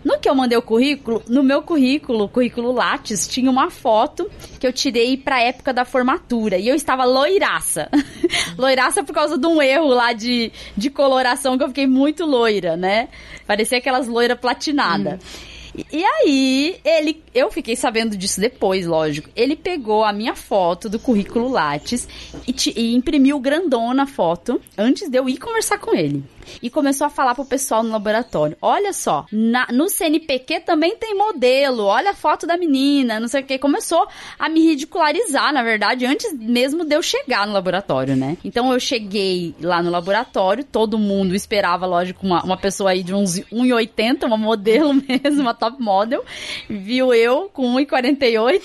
[0.04, 4.30] No que eu mandei o currículo, no meu currículo, currículo Lattes, tinha uma foto
[4.60, 6.58] que eu tirei pra época da formatura.
[6.58, 7.88] E eu estava loiraça.
[8.58, 12.76] loiraça por causa de um erro lá de, de coloração que eu fiquei muito loira,
[12.76, 13.10] né?
[13.46, 15.20] Parecia aquelas loira platinada.
[15.22, 15.51] Hum.
[15.92, 19.30] E aí, ele, eu fiquei sabendo disso depois, lógico.
[19.36, 22.08] Ele pegou a minha foto do currículo Lattes
[22.46, 26.24] e, te, e imprimiu grandona a foto antes de eu ir conversar com ele
[26.62, 31.16] e começou a falar pro pessoal no laboratório: olha só, na, no CNPq também tem
[31.16, 33.58] modelo, olha a foto da menina, não sei o que.
[33.58, 38.38] Começou a me ridicularizar, na verdade, antes mesmo de eu chegar no laboratório, né?
[38.44, 43.14] Então eu cheguei lá no laboratório, todo mundo esperava, lógico, uma, uma pessoa aí de
[43.14, 46.24] uns 1,80, uma modelo mesmo, uma top model,
[46.70, 48.62] viu eu com 1,48.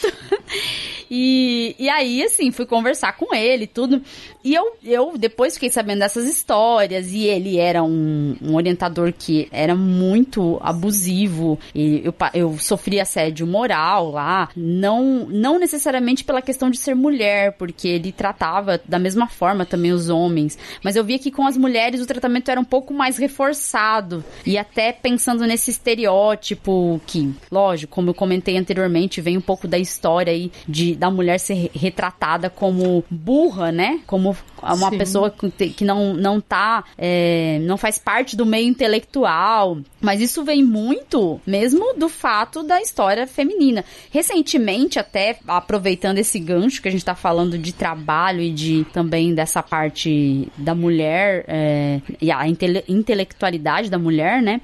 [1.11, 4.03] E, e aí, assim, fui conversar com ele tudo.
[4.45, 7.13] E eu, eu depois fiquei sabendo dessas histórias.
[7.13, 11.59] E ele era um, um orientador que era muito abusivo.
[11.75, 14.49] E eu, eu sofri assédio moral lá.
[14.57, 19.93] Não, não necessariamente pela questão de ser mulher, porque ele tratava da mesma forma também
[19.93, 20.59] os homens.
[20.83, 24.25] Mas eu via que com as mulheres o tratamento era um pouco mais reforçado.
[24.45, 29.79] E até pensando nesse estereótipo que, lógico, como eu comentei anteriormente, vem um pouco da
[29.79, 34.01] história aí de da mulher ser retratada como burra, né?
[34.07, 34.99] Como uma Sim.
[34.99, 39.79] pessoa que não, não tá, é, não faz parte do meio intelectual.
[40.01, 43.85] Mas isso vem muito mesmo do fato da história feminina.
[44.11, 49.35] Recentemente, até aproveitando esse gancho que a gente tá falando de trabalho e de também
[49.35, 54.61] dessa parte da mulher é, e a intele intelectualidade da mulher, né?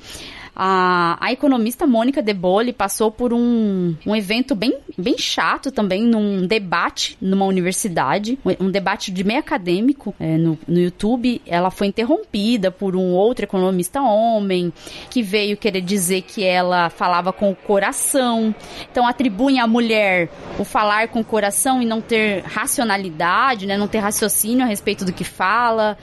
[0.55, 2.33] A, a economista Mônica De
[2.77, 9.11] passou por um, um evento bem, bem chato também, num debate numa universidade, um, debate
[9.11, 11.41] de meio acadêmico é, no, no YouTube.
[11.47, 14.73] Ela foi interrompida por um outro economista homem
[15.09, 18.55] que veio querer dizer que ela falava com o coração.
[18.91, 20.29] Então atribuem à mulher
[20.59, 25.05] o falar com o coração e não ter racionalidade, né, não ter raciocínio a respeito
[25.05, 25.97] do que fala.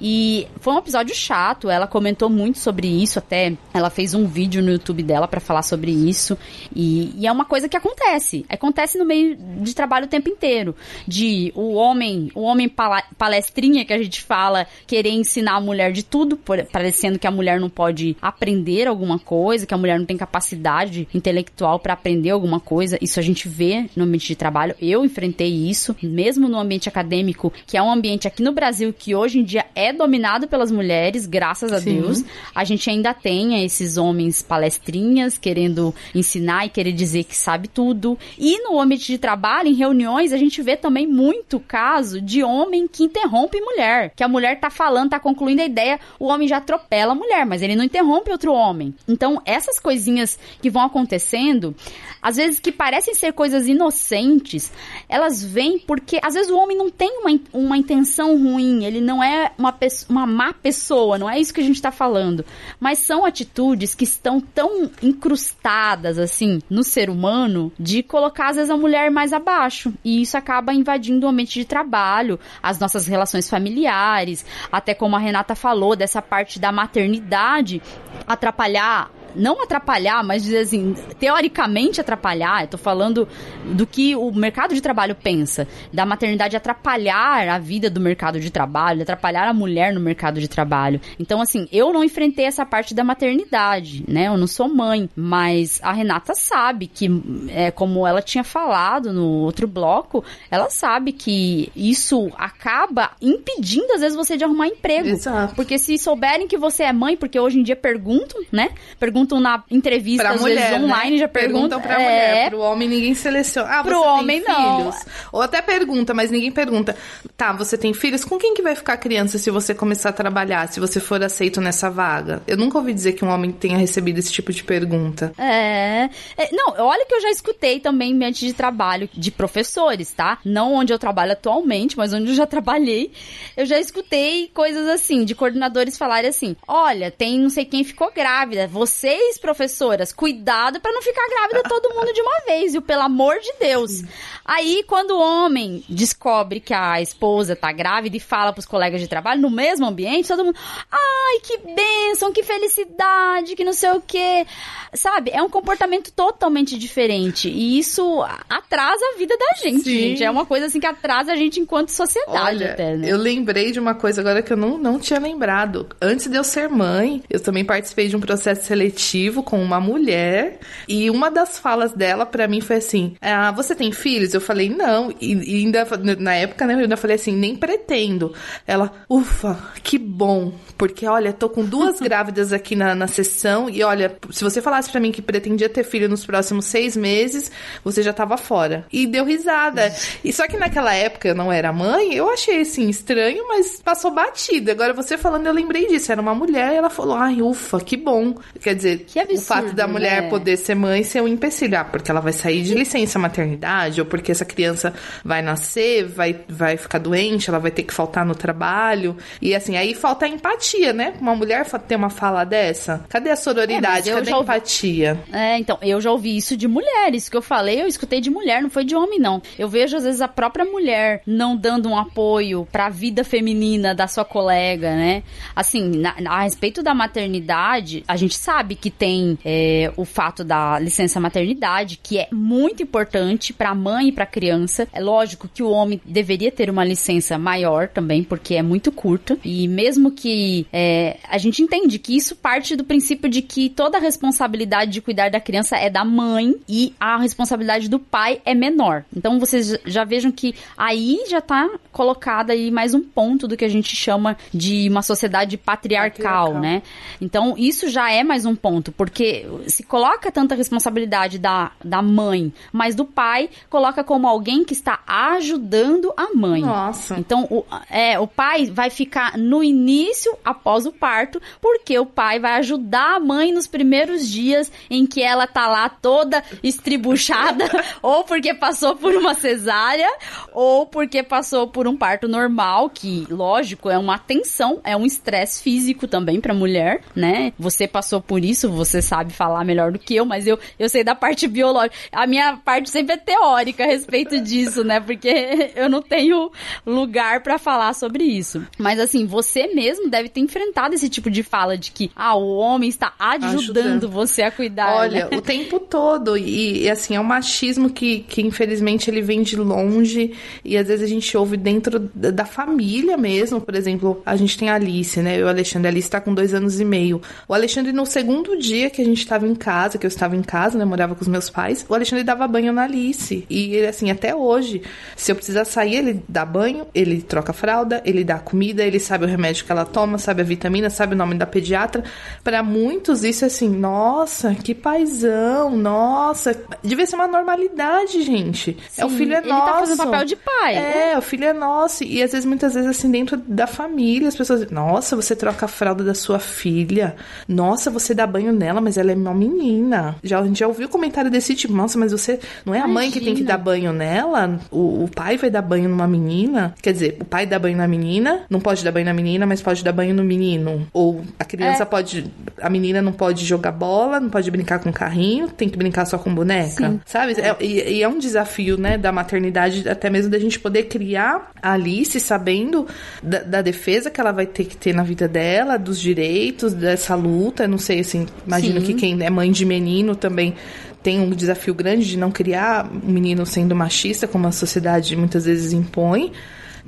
[0.00, 1.68] E foi um episódio chato.
[1.68, 5.62] Ela comentou muito sobre isso, até ela fez um vídeo no YouTube dela para falar
[5.62, 6.36] sobre isso.
[6.74, 8.44] E, e, é uma coisa que acontece.
[8.46, 10.76] Acontece no meio de trabalho o tempo inteiro.
[11.08, 12.70] De o homem, o homem
[13.16, 16.38] palestrinha que a gente fala, querer ensinar a mulher de tudo,
[16.70, 21.08] parecendo que a mulher não pode aprender alguma coisa, que a mulher não tem capacidade
[21.14, 22.98] intelectual para aprender alguma coisa.
[23.00, 24.74] Isso a gente vê no ambiente de trabalho.
[24.78, 29.14] Eu enfrentei isso, mesmo no ambiente acadêmico, que é um ambiente aqui no Brasil que
[29.14, 32.02] hoje em dia é dominado pelas mulheres, graças a Sim.
[32.02, 32.22] Deus.
[32.54, 37.68] A gente ainda tem esses esses homens palestrinhas querendo ensinar e querer dizer que sabe
[37.68, 38.18] tudo.
[38.36, 42.88] E no ambiente de trabalho, em reuniões, a gente vê também muito caso de homem
[42.88, 44.12] que interrompe mulher.
[44.14, 47.46] Que a mulher tá falando, tá concluindo a ideia, o homem já atropela a mulher,
[47.46, 48.94] mas ele não interrompe outro homem.
[49.06, 51.74] Então, essas coisinhas que vão acontecendo,
[52.20, 54.72] às vezes que parecem ser coisas inocentes,
[55.08, 59.22] elas vêm porque às vezes o homem não tem uma, uma intenção ruim, ele não
[59.22, 59.74] é uma,
[60.08, 62.44] uma má pessoa, não é isso que a gente tá falando.
[62.80, 68.56] Mas são atitudes atitudes que estão tão incrustadas, assim, no ser humano, de colocar, às
[68.56, 69.92] vezes, a mulher mais abaixo.
[70.04, 75.18] E isso acaba invadindo o ambiente de trabalho, as nossas relações familiares, até como a
[75.18, 77.82] Renata falou, dessa parte da maternidade
[78.26, 83.28] atrapalhar não atrapalhar, mas dizer assim, teoricamente atrapalhar, eu tô falando
[83.64, 88.50] do que o mercado de trabalho pensa, da maternidade atrapalhar a vida do mercado de
[88.50, 91.00] trabalho, atrapalhar a mulher no mercado de trabalho.
[91.18, 94.28] Então, assim, eu não enfrentei essa parte da maternidade, né?
[94.28, 97.08] Eu não sou mãe, mas a Renata sabe que,
[97.48, 104.00] é, como ela tinha falado no outro bloco, ela sabe que isso acaba impedindo, às
[104.00, 105.08] vezes, você de arrumar emprego.
[105.08, 105.54] Exato.
[105.54, 108.70] Porque se souberem que você é mãe, porque hoje em dia perguntam, né?
[108.98, 111.18] Perguntam perguntam na entrevista, Pra às mulher, vezes online, né?
[111.18, 111.80] já perguntam.
[111.80, 112.50] pra é, mulher.
[112.50, 113.68] Pro homem ninguém seleciona.
[113.70, 114.78] Ah, Pro você homem, tem não.
[114.92, 115.04] filhos?
[115.32, 116.96] Ou até pergunta, mas ninguém pergunta.
[117.36, 118.24] Tá, você tem filhos?
[118.24, 121.22] Com quem que vai ficar a criança se você começar a trabalhar, se você for
[121.22, 122.42] aceito nessa vaga?
[122.46, 125.32] Eu nunca ouvi dizer que um homem tenha recebido esse tipo de pergunta.
[125.38, 130.12] É, é, Não, olha que eu já escutei também em ambiente de trabalho de professores,
[130.12, 130.38] tá?
[130.44, 133.10] Não onde eu trabalho atualmente, mas onde eu já trabalhei.
[133.56, 138.10] Eu já escutei coisas assim, de coordenadores falarem assim: olha, tem não sei quem ficou
[138.14, 138.66] grávida.
[139.06, 142.82] Vocês, professoras, cuidado pra não ficar grávida todo mundo de uma vez, viu?
[142.82, 144.02] Pelo amor de Deus.
[144.44, 149.06] Aí, quando o homem descobre que a esposa tá grávida e fala pros colegas de
[149.06, 150.58] trabalho, no mesmo ambiente, todo mundo.
[150.90, 154.44] Ai, que bênção, que felicidade, que não sei o quê.
[154.92, 155.30] Sabe?
[155.32, 157.48] É um comportamento totalmente diferente.
[157.48, 160.00] E isso atrasa a vida da gente, Sim.
[160.00, 160.24] gente.
[160.24, 163.08] É uma coisa assim que atrasa a gente enquanto sociedade Olha, até, né?
[163.08, 165.86] eu lembrei de uma coisa agora que eu não, não tinha lembrado.
[166.02, 168.95] Antes de eu ser mãe, eu também participei de um processo seletivo
[169.42, 173.92] com uma mulher e uma das falas dela pra mim foi assim: ah, você tem
[173.92, 174.34] filhos?
[174.34, 175.12] Eu falei, não.
[175.20, 175.86] E, e ainda
[176.18, 178.32] na época, né, eu ainda falei assim, nem pretendo.
[178.66, 180.52] Ela, ufa, que bom.
[180.76, 184.90] Porque, olha, tô com duas grávidas aqui na, na sessão e olha, se você falasse
[184.90, 187.50] pra mim que pretendia ter filho nos próximos seis meses,
[187.82, 188.84] você já tava fora.
[188.92, 189.94] E deu risada.
[190.24, 194.10] E só que naquela época eu não era mãe, eu achei assim estranho, mas passou
[194.10, 194.70] batido.
[194.70, 196.12] Agora você falando, eu lembrei disso.
[196.12, 198.34] Era uma mulher e ela falou: ai, ufa, que bom.
[198.60, 200.28] Quer dizer, Que absurdo, o fato da mulher né?
[200.28, 201.78] poder ser mãe ser um empecilho.
[201.78, 204.92] Ah, porque ela vai sair de licença maternidade, ou porque essa criança
[205.24, 209.16] vai nascer, vai, vai ficar doente, ela vai ter que faltar no trabalho.
[209.40, 211.14] E assim, aí falta a empatia, né?
[211.20, 213.04] Uma mulher ter uma fala dessa.
[213.08, 214.10] Cadê a sororidade?
[214.10, 215.18] É, Cadê a ouvi- empatia?
[215.32, 217.22] É, então, eu já ouvi isso de mulheres.
[217.22, 219.40] Isso que eu falei, eu escutei de mulher, não foi de homem, não.
[219.58, 224.06] Eu vejo, às vezes, a própria mulher não dando um apoio pra vida feminina da
[224.06, 225.22] sua colega, né?
[225.54, 230.78] Assim, na- a respeito da maternidade, a gente sabe que tem é, o fato da
[230.78, 234.86] licença maternidade, que é muito importante pra mãe e pra criança.
[234.92, 239.38] É lógico que o homem deveria ter uma licença maior também, porque é muito curta.
[239.44, 243.98] E mesmo que é, a gente entende que isso parte do princípio de que toda
[243.98, 248.54] a responsabilidade de cuidar da criança é da mãe e a responsabilidade do pai é
[248.54, 249.04] menor.
[249.16, 253.64] Então vocês já vejam que aí já tá colocado aí mais um ponto do que
[253.64, 256.60] a gente chama de uma sociedade patriarcal, Patriarcal.
[256.60, 256.82] né?
[257.20, 262.52] Então isso já é mais um ponto, porque se coloca tanta responsabilidade da, da mãe,
[262.72, 266.62] mas do pai coloca como alguém que está ajudando a mãe.
[266.62, 267.18] Nossa.
[267.18, 272.38] Então, o, é, o pai vai ficar no início, após o parto, porque o pai
[272.38, 277.64] vai ajudar a mãe nos primeiros dias em que ela tá lá toda estribuchada,
[278.02, 280.10] ou porque passou por uma cesárea,
[280.52, 285.62] ou porque passou por um parto normal, que, lógico, é uma tensão, é um estresse
[285.62, 287.52] físico também pra mulher, né?
[287.58, 291.04] Você passou por isso, você sabe falar melhor do que eu, mas eu, eu sei
[291.04, 291.94] da parte biológica.
[292.12, 295.00] A minha parte sempre é teórica a respeito disso, né?
[295.00, 296.50] Porque eu não tenho
[296.86, 298.66] lugar pra falar sobre isso.
[298.78, 302.56] Mas assim, você mesmo deve ter enfrentado esse tipo de fala de que, ah, o
[302.56, 304.08] homem está ajudando, Ajudando.
[304.08, 304.94] você a cuidar.
[304.96, 305.36] Olha, né?
[305.36, 306.36] o tempo todo.
[306.36, 310.34] E, e, assim, é um machismo que, que infelizmente ele vem de longe.
[310.64, 313.60] E às vezes a gente ouve dentro da, da família mesmo.
[313.60, 315.36] Por exemplo, a gente tem a Alice, né?
[315.36, 315.88] Eu e o Alexandre.
[315.88, 317.20] A Alice tá com dois anos e meio.
[317.48, 320.42] O Alexandre, no segundo dia que a gente tava em casa, que eu estava em
[320.42, 320.84] casa, né?
[320.84, 323.46] Morava com os meus pais, o Alexandre dava banho na Alice.
[323.48, 324.82] E ele, assim, até hoje,
[325.16, 329.00] se eu precisar sair, ele dá banho, ele troca a fralda, ele dá comida, ele
[329.00, 332.04] sabe o remédio que ela toma, sabe a vitamina, sabe o nome da pediatra.
[332.44, 336.54] Pra muitos, isso é assim, nossa, que paizão, nossa.
[336.82, 338.76] Devia ser uma normalidade, gente.
[338.98, 339.66] é o Sim, filho é ele nosso.
[339.72, 340.74] tá fazendo papel de pai.
[340.74, 341.12] né?
[341.12, 342.04] É, o filho é nosso.
[342.04, 345.64] E às vezes, muitas vezes, assim, dentro da família, as pessoas dizem, nossa, você troca
[345.64, 347.16] a fralda da sua filha.
[347.48, 350.16] Nossa, você dá banho nela, mas ela é uma menina.
[350.22, 353.10] Já, a gente já ouviu comentário desse tipo, nossa, mas você não é a mãe
[353.10, 353.48] que tem que Imagina.
[353.48, 354.60] dar banho nela?
[354.70, 356.74] O, o pai vai dar banho numa menina?
[356.82, 359.60] Quer dizer, o pai dá banho na menina, não pode dar banho na menina, mas
[359.62, 360.86] pode dar banho no menino.
[360.92, 361.86] Ou a criança É.
[361.86, 362.26] pode.
[362.60, 366.18] A menina não pode jogar bola, não pode brincar com carrinho, tem que brincar só
[366.18, 366.88] com boneca.
[366.88, 367.00] Sim.
[367.04, 367.32] Sabe?
[367.40, 371.50] É- e, e é um desafio, né, da maternidade, até mesmo da gente poder criar
[371.62, 372.86] a Alice sabendo
[373.22, 377.14] da, da defesa que ela vai ter que ter na vida dela, dos direitos, dessa
[377.14, 377.66] luta.
[377.66, 378.15] Não sei, assim,
[378.46, 378.86] imagino Sim.
[378.86, 380.54] que quem é mãe de menino também
[381.02, 385.44] tem um desafio grande de não criar um menino sendo machista, como a sociedade muitas
[385.44, 386.32] vezes impõe.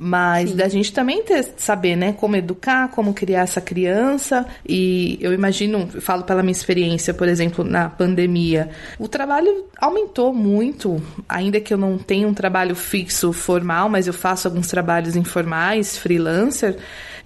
[0.01, 4.45] Mas da gente também ter, saber, né, como educar, como criar essa criança.
[4.65, 10.33] E eu imagino, eu falo pela minha experiência, por exemplo, na pandemia, o trabalho aumentou
[10.33, 15.17] muito, ainda que eu não tenha um trabalho fixo formal, mas eu faço alguns trabalhos
[15.17, 16.77] informais, freelancer.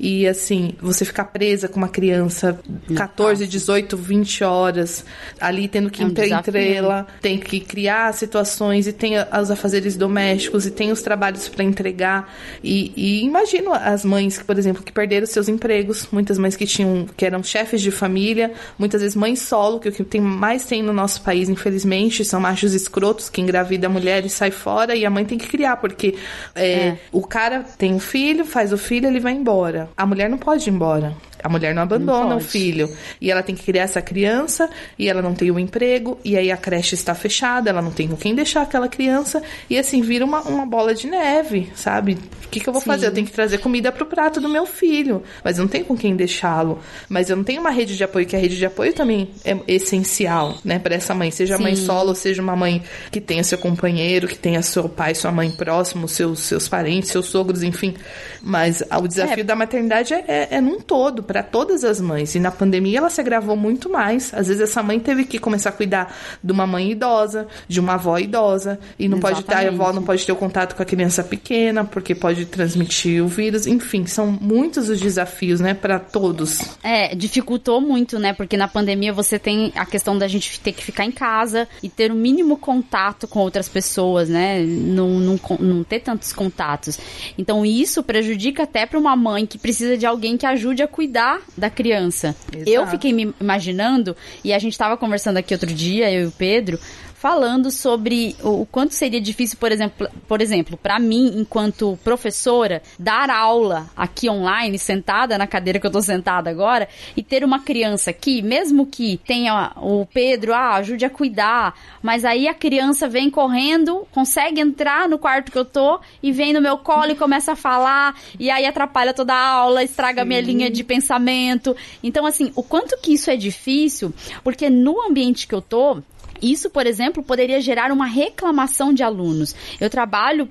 [0.06, 2.60] E assim, você ficar presa com uma criança
[2.94, 5.06] 14, 18, 20 horas
[5.40, 10.66] ali tendo que É um entrei-la, tem que criar situações e tem os afazeres domésticos
[10.66, 12.34] e tem os trabalhos para entregar.
[12.62, 16.66] E, e imagino as mães, que, por exemplo, que perderam seus empregos, muitas mães que
[16.66, 20.66] tinham que eram chefes de família, muitas vezes mães solo, que o que tem mais
[20.66, 24.98] tem no nosso país, infelizmente, são machos escrotos que engravida a mulher e sai fora
[24.98, 26.16] e a mãe tem que criar, porque
[26.56, 26.98] é, É.
[27.10, 29.93] o cara tem um filho, faz o filho, ele vai embora.
[29.96, 31.16] A mulher não pode ir embora.
[31.44, 32.90] A mulher não abandona Não o filho.
[33.20, 36.52] E ela tem que criar essa criança, e ela não tem o emprego, e aí
[36.52, 40.24] a creche está fechada, ela não tem com quem deixar aquela criança, e assim, vira
[40.24, 42.18] uma, uma bola de neve, sabe?
[42.46, 42.88] O que, que eu vou Sim.
[42.88, 43.08] fazer?
[43.08, 45.98] Eu tenho que trazer comida pro prato do meu filho, mas eu não tenho com
[45.98, 46.80] quem deixá-lo.
[47.10, 49.58] Mas eu não tenho uma rede de apoio, que a rede de apoio também é
[49.68, 51.32] essencial, né, para essa mãe.
[51.32, 51.86] Seja mãe Sim.
[51.86, 56.08] solo, seja uma mãe que tenha seu companheiro, que tenha seu pai, sua mãe próximo,
[56.08, 57.96] seus, seus parentes, seus sogros, enfim.
[58.42, 59.44] Mas o desafio É.
[59.44, 62.36] da maternidade é, é, é num todo, para todas as mães.
[62.36, 64.32] E na pandemia ela se agravou muito mais.
[64.36, 67.96] Às vezes essa mãe teve que começar a cuidar de uma mãe idosa, de uma
[67.96, 69.96] avó idosa, e não pode ter, a avó Exatamente.
[69.96, 73.66] não pode ter o contato com a criança pequena, porque pode transmitir o vírus.
[73.66, 76.62] Enfim, são muitos os desafios, né, para todos.
[76.84, 78.32] É, dificultou muito, né?
[78.32, 81.90] Porque na pandemia você tem a questão da gente ter que ficar em casa e
[81.90, 84.62] ter o mínimo contato com outras pessoas, né?
[84.62, 87.00] Não, não, não ter tantos contatos.
[87.40, 91.23] Então isso prejudica até para uma mãe que precisa de alguém que ajude a cuidar
[91.58, 92.36] da criança.
[92.52, 92.70] Exato.
[92.70, 96.32] Eu fiquei me imaginando, e a gente tava conversando aqui outro dia, eu e o
[96.32, 96.80] Pedro,
[97.24, 103.30] falando sobre o, quanto seria difícil, por exemplo, por exemplo, para mim, enquanto professora, dar
[103.30, 108.10] aula aqui online, sentada na cadeira que eu tô sentada agora, e ter uma criança
[108.10, 113.30] aqui, mesmo que tenha o Pedro, ah, ajude a cuidar, mas aí a criança vem
[113.30, 117.54] correndo, consegue entrar no quarto que eu tô e vem no meu colo e começa
[117.54, 121.74] a falar, e aí atrapalha toda a aula, estraga a minha linha de pensamento.
[122.04, 124.14] Então, assim, o quanto que isso é difícil,
[124.44, 126.04] porque no ambiente que eu tô,
[126.52, 129.56] isso, por exemplo, poderia gerar uma reclamação de alunos.
[129.80, 130.50] Eu trabalho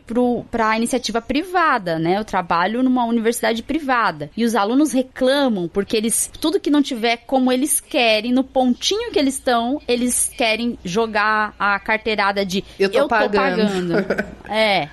[0.51, 2.19] para a iniciativa privada, né?
[2.19, 4.31] Eu trabalho numa universidade privada.
[4.37, 9.11] E os alunos reclamam porque eles, tudo que não tiver como eles querem, no pontinho
[9.13, 14.33] que eles estão, eles querem jogar a carteirada de Eu tô pagando." pagando.
[14.49, 14.89] É.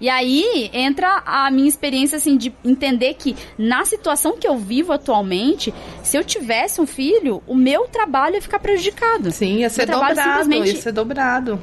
[0.00, 4.92] E aí entra a minha experiência assim de entender que na situação que eu vivo
[4.92, 5.72] atualmente,
[6.02, 9.30] se eu tivesse um filho, o meu trabalho ia ficar prejudicado.
[9.32, 11.60] Sim, ia ser dobrado, simplesmente- ia ser dobrado.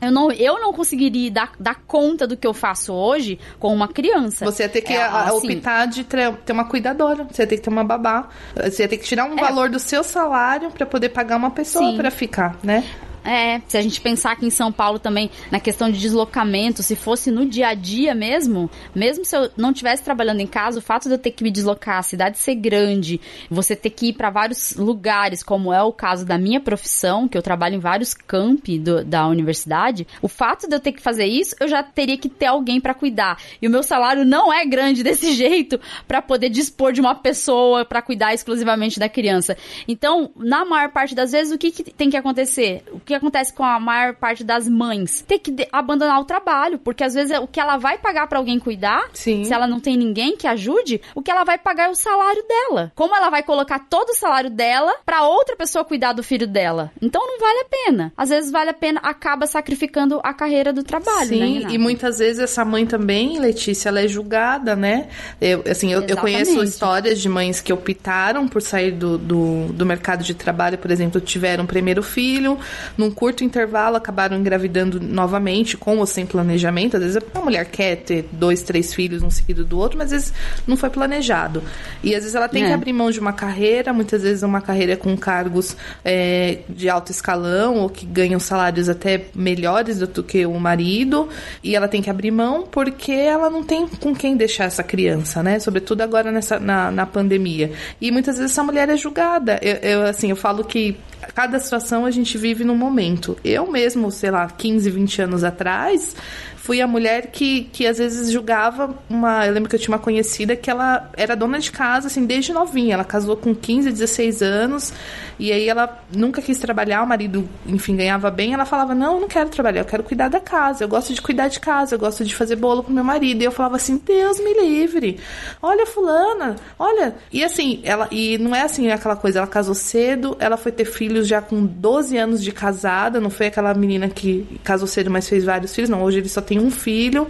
[0.00, 3.86] Eu não, eu não conseguiria dar, dar conta do que eu faço hoje com uma
[3.86, 4.44] criança.
[4.44, 7.62] Você ia ter que É, assim, optar de ter uma cuidadora, você ia ter que
[7.62, 9.40] ter uma babá, você ia ter que tirar um É.
[9.40, 12.84] valor do seu salário pra poder pagar uma pessoa pra ficar, né?
[13.24, 16.96] É, se a gente pensar aqui em São Paulo também, na questão de deslocamento, se
[16.96, 20.82] fosse no dia a dia mesmo, mesmo se eu não estivesse trabalhando em casa, o
[20.82, 23.20] fato de eu ter que me deslocar, a cidade ser grande,
[23.50, 27.38] você ter que ir para vários lugares, como é o caso da minha profissão, que
[27.38, 31.26] eu trabalho em vários campi do- da universidade, o fato de eu ter que fazer
[31.26, 33.38] isso, eu já teria que ter alguém para cuidar.
[33.60, 37.84] E o meu salário não é grande desse jeito para poder dispor de uma pessoa
[37.84, 39.56] para cuidar exclusivamente da criança.
[39.86, 42.82] Então, na maior parte das vezes, o que, que tem que acontecer?
[42.92, 45.22] O que acontece com a maior parte das mães?
[45.26, 48.58] Tem que abandonar o trabalho, porque às vezes o que ela vai pagar para alguém
[48.58, 49.44] cuidar, Sim.
[49.44, 52.42] se ela não tem ninguém que ajude, o que ela vai pagar é o salário
[52.46, 52.92] dela.
[52.94, 56.90] Como ela vai colocar todo o salário dela para outra pessoa cuidar do filho dela?
[57.00, 58.12] Então não vale a pena.
[58.16, 61.46] Às vezes vale a pena, acaba sacrificando a carreira do trabalho, né?
[61.46, 61.74] Sim, Renata?
[61.74, 65.08] e muitas vezes essa mãe também, Letícia, ela é julgada, né?
[65.40, 69.86] Eu, assim, eu, eu conheço histórias de mães que optaram por sair do, do, do
[69.86, 72.58] mercado de trabalho, por exemplo, tiveram o primeiro filho,
[73.02, 76.96] num curto intervalo acabaram engravidando novamente, com ou sem planejamento.
[76.96, 80.12] Às vezes a mulher quer ter dois, três filhos, um seguido do outro, mas às
[80.12, 80.34] vezes
[80.66, 81.62] não foi planejado.
[82.02, 82.68] E às vezes ela tem É.
[82.68, 87.10] que abrir mão de uma carreira, muitas vezes uma carreira com cargos é, de alto
[87.10, 91.28] escalão, ou que ganham salários até melhores do que o marido,
[91.62, 95.42] e ela tem que abrir mão porque ela não tem com quem deixar essa criança,
[95.42, 95.58] né?
[95.58, 97.72] Sobretudo agora nessa, na, na pandemia.
[98.00, 99.58] E muitas vezes essa mulher é julgada.
[99.62, 100.96] Eu, eu, assim, eu falo que
[101.34, 103.36] cada situação a gente vive num momento.
[103.44, 106.16] Eu mesmo, sei lá, 15, 20 anos atrás,
[106.62, 109.44] fui a mulher que, que às vezes julgava uma.
[109.46, 112.52] Eu lembro que eu tinha uma conhecida que ela era dona de casa, assim, desde
[112.52, 112.94] novinha.
[112.94, 114.92] Ela casou com 15, 16 anos.
[115.40, 118.54] E aí ela nunca quis trabalhar, o marido, enfim, ganhava bem.
[118.54, 120.84] Ela falava: Não, eu não quero trabalhar, eu quero cuidar da casa.
[120.84, 123.42] Eu gosto de cuidar de casa, eu gosto de fazer bolo pro meu marido.
[123.42, 125.18] E eu falava assim: Deus me livre.
[125.60, 127.16] Olha, Fulana, olha.
[127.32, 128.06] E assim, ela.
[128.12, 131.66] E não é assim aquela coisa, ela casou cedo, ela foi ter filhos já com
[131.66, 135.90] 12 anos de casada, não foi aquela menina que casou cedo, mas fez vários filhos,
[135.90, 136.04] não.
[136.04, 137.28] Hoje ele só tem um filho.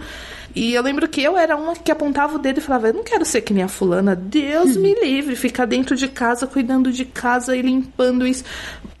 [0.55, 3.03] E eu lembro que eu era uma que apontava o dedo e falava: Eu não
[3.03, 4.15] quero ser que nem a fulana.
[4.15, 8.43] Deus me livre, ficar dentro de casa, cuidando de casa e limpando isso.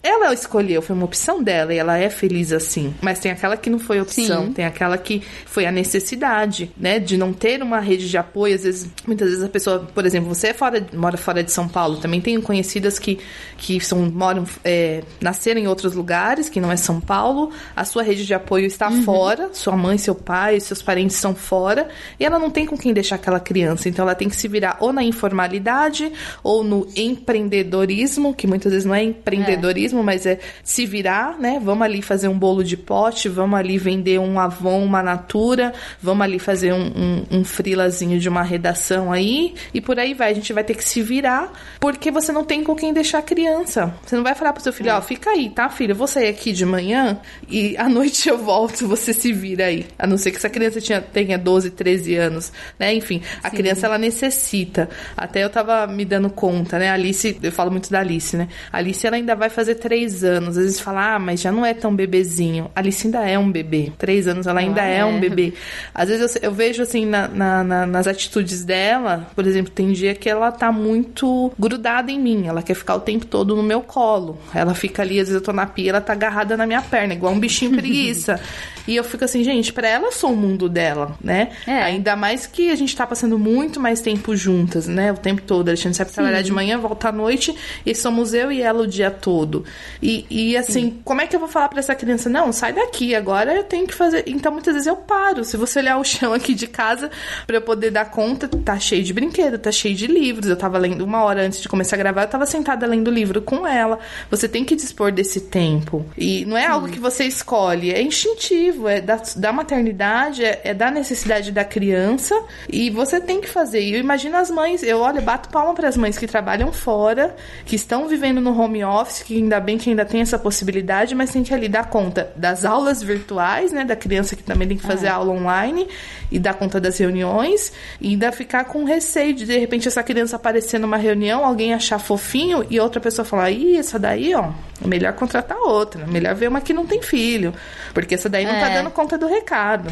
[0.05, 2.93] Ela escolheu, foi uma opção dela e ela é feliz assim.
[3.01, 4.51] Mas tem aquela que não foi opção, Sim.
[4.51, 6.99] tem aquela que foi a necessidade, né?
[6.99, 8.53] De não ter uma rede de apoio.
[8.53, 11.69] Às vezes, muitas vezes a pessoa, por exemplo, você é fora, mora fora de São
[11.69, 13.17] Paulo, também tenho conhecidas que,
[13.55, 18.03] que são, moram, é, nasceram em outros lugares, que não é São Paulo, a sua
[18.03, 19.03] rede de apoio está uhum.
[19.03, 21.87] fora, sua mãe, seu pai, seus parentes são fora,
[22.19, 23.87] e ela não tem com quem deixar aquela criança.
[23.87, 26.11] Então ela tem que se virar ou na informalidade
[26.43, 29.92] ou no empreendedorismo, que muitas vezes não é empreendedorismo.
[29.93, 31.61] É mesmo, mas é se virar, né?
[31.63, 36.23] Vamos ali fazer um bolo de pote, vamos ali vender um Avon, uma Natura, vamos
[36.23, 40.31] ali fazer um, um, um frilazinho de uma redação aí, e por aí vai.
[40.31, 43.21] A gente vai ter que se virar, porque você não tem com quem deixar a
[43.21, 43.93] criança.
[44.03, 45.91] Você não vai falar pro seu filho, ó, oh, fica aí, tá, filho?
[45.91, 49.85] Eu vou sair aqui de manhã e à noite eu volto, você se vira aí.
[49.99, 52.93] A não ser que essa criança tinha, tenha 12, 13 anos, né?
[52.93, 53.57] Enfim, a Sim.
[53.57, 54.89] criança ela necessita.
[55.15, 56.89] Até eu tava me dando conta, né?
[56.89, 58.47] A Alice, eu falo muito da Alice, né?
[58.71, 60.57] A Alice ela ainda vai fazer três anos.
[60.57, 62.71] Às vezes fala, ah, mas já não é tão bebezinho.
[62.73, 63.91] A Alice ainda é um bebê.
[63.97, 64.99] Três anos, ela ainda é.
[64.99, 65.05] é.
[65.05, 65.53] um bebê.
[65.93, 69.91] Às vezes eu, eu vejo, assim, na, na, na, nas atitudes dela, por exemplo, tem
[69.91, 72.47] dia que ela tá muito grudada em mim.
[72.47, 74.39] Ela quer ficar o tempo todo no meu colo.
[74.55, 77.13] Ela fica ali, às vezes eu tô na pia, ela tá agarrada na minha perna,
[77.13, 78.39] igual um bichinho preguiça.
[78.87, 81.49] e eu fico assim, gente, para ela eu sou o mundo dela, né?
[81.67, 81.83] É.
[81.83, 85.11] Ainda mais que a gente tá passando muito mais tempo juntas, né?
[85.11, 85.67] O tempo todo.
[85.67, 87.53] A gente sai pra trabalhar de manhã, volta à noite
[87.85, 89.65] e somos eu e ela o dia todo.
[90.01, 90.99] E, e assim, Sim.
[91.03, 92.29] como é que eu vou falar para essa criança?
[92.29, 94.23] Não, sai daqui, agora eu tenho que fazer.
[94.27, 95.43] Então muitas vezes eu paro.
[95.43, 97.09] Se você olhar o chão aqui de casa
[97.47, 100.47] para eu poder dar conta, tá cheio de brinquedo, tá cheio de livros.
[100.47, 103.41] Eu tava lendo uma hora antes de começar a gravar, eu tava sentada lendo livro
[103.41, 103.99] com ela.
[104.29, 106.05] Você tem que dispor desse tempo.
[106.17, 106.67] E não é Sim.
[106.67, 111.63] algo que você escolhe, é instintivo, é da, da maternidade, é, é da necessidade da
[111.63, 113.81] criança e você tem que fazer.
[113.81, 117.35] E eu imagino as mães, eu olho, bato palma para as mães que trabalham fora,
[117.65, 121.31] que estão vivendo no home office, que ainda bem que ainda tem essa possibilidade, mas
[121.31, 124.85] tem que ali dar conta das aulas virtuais, né, da criança que também tem que
[124.85, 125.09] fazer é.
[125.09, 125.87] aula online
[126.31, 130.35] e dar conta das reuniões e ainda ficar com receio de de repente essa criança
[130.35, 134.49] aparecer numa reunião, alguém achar fofinho e outra pessoa falar: "Ih, essa daí, ó,
[134.83, 137.53] é melhor contratar outra, melhor ver uma que não tem filho,
[137.93, 138.69] porque essa daí não tá é.
[138.69, 139.89] tá dando conta do recado".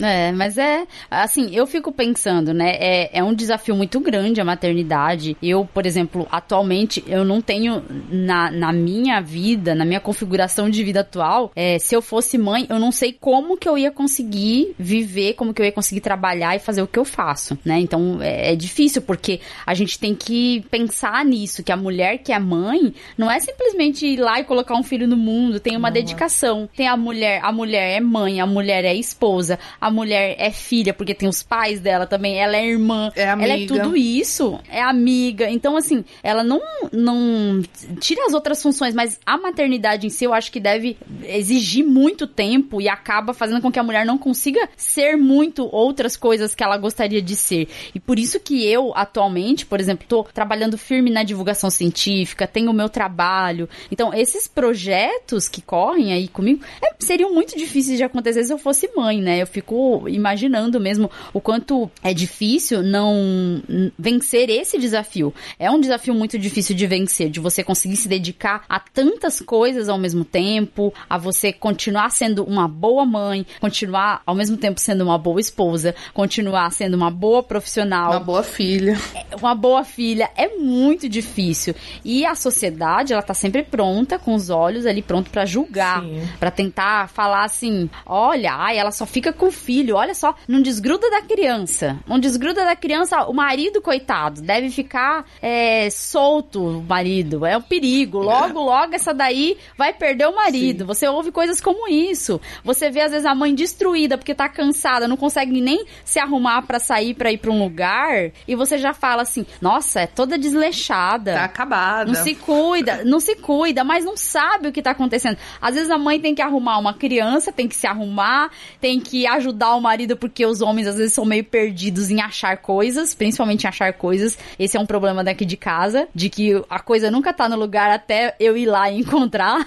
[0.00, 2.76] É, mas é assim, eu fico pensando, né?
[2.78, 5.36] É, é um desafio muito grande a maternidade.
[5.42, 10.82] Eu, por exemplo, atualmente eu não tenho na, na minha vida, na minha configuração de
[10.84, 14.74] vida atual, é, se eu fosse mãe, eu não sei como que eu ia conseguir
[14.78, 17.78] viver, como que eu ia conseguir trabalhar e fazer o que eu faço, né?
[17.80, 22.32] Então é, é difícil porque a gente tem que pensar nisso, que a mulher que
[22.32, 25.90] é mãe não é simplesmente ir lá e colocar um filho no mundo, tem uma
[25.90, 26.00] não, é.
[26.00, 26.68] dedicação.
[26.76, 30.92] Tem a mulher, a mulher é mãe, a mulher é esposa, a mulher é filha,
[30.92, 34.82] porque tem os pais dela também, ela é irmã, é ela é tudo isso, é
[34.82, 35.48] amiga.
[35.50, 36.60] Então, assim, ela não,
[36.92, 37.62] não
[38.00, 42.26] tira as outras funções, mas a maternidade em si eu acho que deve exigir muito
[42.26, 46.62] tempo e acaba fazendo com que a mulher não consiga ser muito outras coisas que
[46.62, 47.68] ela gostaria de ser.
[47.94, 52.70] E por isso que eu, atualmente, por exemplo, tô trabalhando firme na divulgação científica, tenho
[52.70, 53.68] o meu trabalho.
[53.90, 58.58] Então, esses projetos que correm aí comigo é, seriam muito difíceis de acontecer se eu
[58.58, 59.42] fosse mãe, né?
[59.42, 59.75] Eu fico
[60.08, 63.62] imaginando mesmo o quanto é difícil não
[63.98, 65.32] vencer esse desafio.
[65.58, 69.88] É um desafio muito difícil de vencer, de você conseguir se dedicar a tantas coisas
[69.88, 75.02] ao mesmo tempo, a você continuar sendo uma boa mãe, continuar ao mesmo tempo sendo
[75.02, 78.96] uma boa esposa, continuar sendo uma boa profissional, uma boa filha.
[79.14, 81.74] É, uma boa filha é muito difícil.
[82.04, 86.04] E a sociedade, ela tá sempre pronta com os olhos ali pronto para julgar,
[86.38, 91.10] para tentar falar assim: "Olha, ai, ela só fica com filho olha só, não desgruda
[91.10, 91.98] da criança.
[92.06, 97.44] Não desgruda da criança, o marido, coitado, deve ficar é, solto, o marido.
[97.44, 98.18] É um perigo.
[98.18, 100.80] Logo, logo, essa daí vai perder o marido.
[100.80, 100.86] Sim.
[100.86, 102.40] Você ouve coisas como isso.
[102.62, 106.62] Você vê, às vezes, a mãe destruída porque tá cansada, não consegue nem se arrumar
[106.62, 108.30] para sair para ir pra um lugar.
[108.46, 111.34] E você já fala assim: nossa, é toda desleixada.
[111.34, 112.12] Tá acabada.
[112.12, 115.38] Não se cuida, não se cuida, mas não sabe o que tá acontecendo.
[115.60, 118.50] Às vezes a mãe tem que arrumar uma criança, tem que se arrumar,
[118.80, 122.20] tem que ajudar ajudar o marido porque os homens às vezes são meio perdidos em
[122.20, 124.38] achar coisas, principalmente em achar coisas.
[124.58, 127.90] Esse é um problema daqui de casa, de que a coisa nunca tá no lugar
[127.90, 129.66] até eu ir lá e encontrar,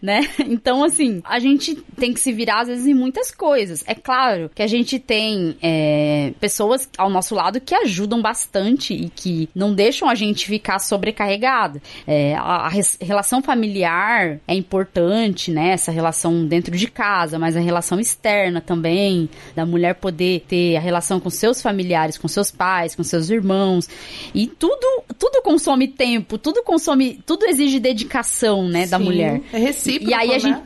[0.00, 0.20] né?
[0.46, 3.82] Então, assim, a gente tem que se virar às vezes em muitas coisas.
[3.86, 9.08] É claro que a gente tem é, pessoas ao nosso lado que ajudam bastante e
[9.08, 11.80] que não deixam a gente ficar sobrecarregado.
[12.06, 12.70] É, a, a
[13.00, 15.70] relação familiar é importante, né?
[15.70, 20.76] Essa relação dentro de casa, mas a relação externa também mãe, da mulher poder ter
[20.76, 23.88] a relação com seus familiares, com seus pais, com seus irmãos.
[24.34, 29.40] E tudo, tudo consome tempo, tudo consome, tudo exige dedicação, né, da Sim, mulher.
[29.52, 30.38] É recíproco, E aí a né?
[30.38, 30.62] gente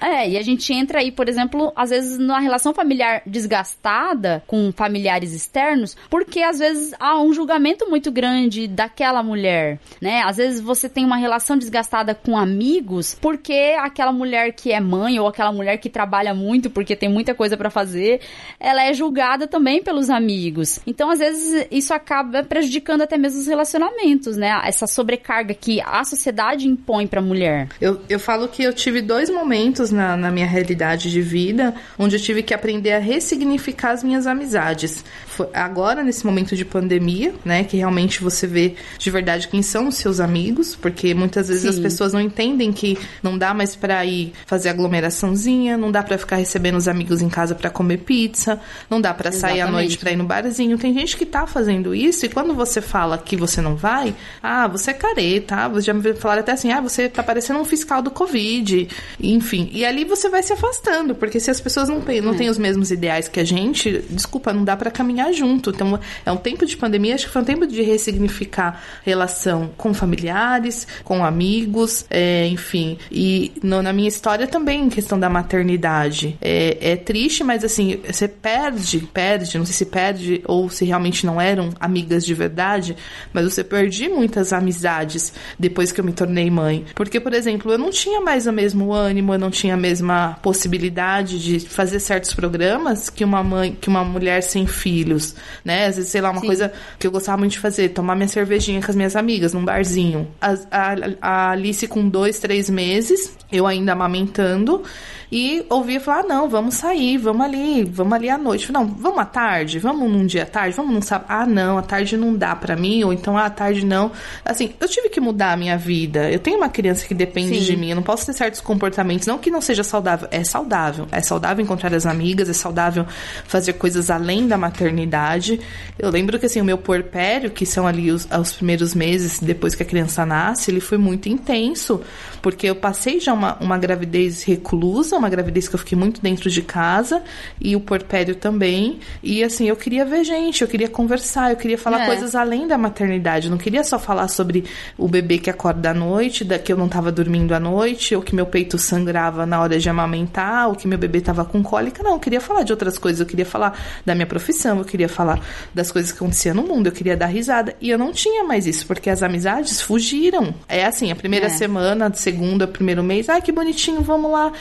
[0.00, 4.72] é, e a gente entra aí, por exemplo, às vezes numa relação familiar desgastada com
[4.72, 10.22] familiares externos, porque às vezes há um julgamento muito grande daquela mulher, né?
[10.22, 15.18] Às vezes você tem uma relação desgastada com amigos, porque aquela mulher que é mãe
[15.18, 18.20] ou aquela mulher que trabalha muito porque tem muita coisa pra fazer,
[18.60, 20.78] ela é julgada também pelos amigos.
[20.86, 24.60] Então, às vezes isso acaba prejudicando até mesmo os relacionamentos, né?
[24.64, 27.68] Essa sobrecarga que a sociedade impõe pra mulher.
[27.80, 32.16] Eu, eu falo que eu tive dois momentos na, na minha realidade de vida onde
[32.16, 35.04] eu tive que aprender a ressignificar as minhas amizades.
[35.26, 39.88] Foi agora, nesse momento de pandemia, né, que realmente você vê de verdade quem são
[39.88, 41.68] os seus amigos, porque muitas vezes Sim.
[41.68, 46.18] as pessoas não entendem que não dá mais pra ir fazer aglomeraçãozinha, não dá pra
[46.18, 48.60] ficar recebendo os amigos em casa pra comer pizza,
[48.90, 50.78] não dá pra sair à noite pra ir no barzinho.
[50.78, 54.66] Tem gente que tá fazendo isso e quando você fala que você não vai, ah,
[54.66, 57.64] você é careta, ah, você já me falaram até assim, ah, você tá parecendo um
[57.64, 58.88] fiscal do Covid,
[59.20, 59.70] enfim.
[59.78, 62.58] E ali você vai se afastando, porque se as pessoas não têm, não têm os
[62.58, 65.70] mesmos ideais que a gente, desculpa, não dá pra caminhar junto.
[65.70, 69.94] Então, é um tempo de pandemia, acho que foi um tempo de ressignificar relação com
[69.94, 72.98] familiares, com amigos, é, enfim.
[73.08, 76.36] E no- na minha história também, em questão da maternidade.
[76.40, 81.24] É, é triste, mas assim, você perde, perde, não sei se perde ou se realmente
[81.24, 82.96] não eram amigas de verdade,
[83.32, 86.84] mas você perdi muitas amizades depois que eu me tornei mãe.
[86.96, 90.38] Porque, por exemplo, eu não tinha mais o mesmo ânimo, eu não tinha a mesma
[90.42, 95.86] possibilidade de fazer certos programas que uma mãe, que uma mulher sem filhos, né?
[95.86, 96.46] Às vezes, sei lá, uma Sim.
[96.46, 99.64] coisa que eu gostava muito de fazer, tomar minha cervejinha com as minhas amigas num
[99.64, 100.28] barzinho.
[100.40, 104.82] A, a, a Alice com dois, três meses, eu ainda amamentando,
[105.30, 108.72] e ouvia falar, ah, não, vamos sair, vamos ali, vamos ali à noite.
[108.72, 111.26] Não, vamos à tarde, vamos num dia à tarde, vamos num sábado.
[111.28, 114.10] Ah, não, à tarde não dá pra mim, ou então ah, à tarde não.
[114.42, 116.30] Assim, eu tive que mudar a minha vida.
[116.30, 117.64] Eu tenho uma criança que depende Sim.
[117.64, 121.06] de mim, eu não posso ter certos comportamentos, não que não seja saudável, é saudável.
[121.12, 123.04] É saudável encontrar as amigas, é saudável
[123.44, 125.60] fazer coisas além da maternidade.
[125.98, 129.74] Eu lembro que assim, o meu porpério, que são ali os, os primeiros meses depois
[129.74, 132.00] que a criança nasce, ele foi muito intenso,
[132.40, 136.48] porque eu passei já uma, uma gravidez reclusa, uma gravidez que eu fiquei muito dentro
[136.50, 137.22] de casa,
[137.60, 139.00] e o porpério também.
[139.22, 142.06] E assim, eu queria ver gente, eu queria conversar, eu queria falar É.
[142.06, 143.46] coisas além da maternidade.
[143.46, 144.64] Eu não queria só falar sobre
[144.96, 148.22] o bebê que acorda à noite, da que eu não estava dormindo à noite, ou
[148.22, 152.02] que meu peito sangrava na hora de amamentar, ou que meu bebê estava com cólica.
[152.02, 153.20] Não, eu queria falar de outras coisas.
[153.20, 155.40] Eu queria falar da minha profissão, eu queria falar
[155.74, 157.74] das coisas que aconteciam no mundo, eu queria dar risada.
[157.80, 160.54] E eu não tinha mais isso, porque as amizades fugiram.
[160.68, 161.48] É assim, a primeira É.
[161.50, 164.52] semana, a segunda, primeiro mês, ai que bonitinho, vamos lá,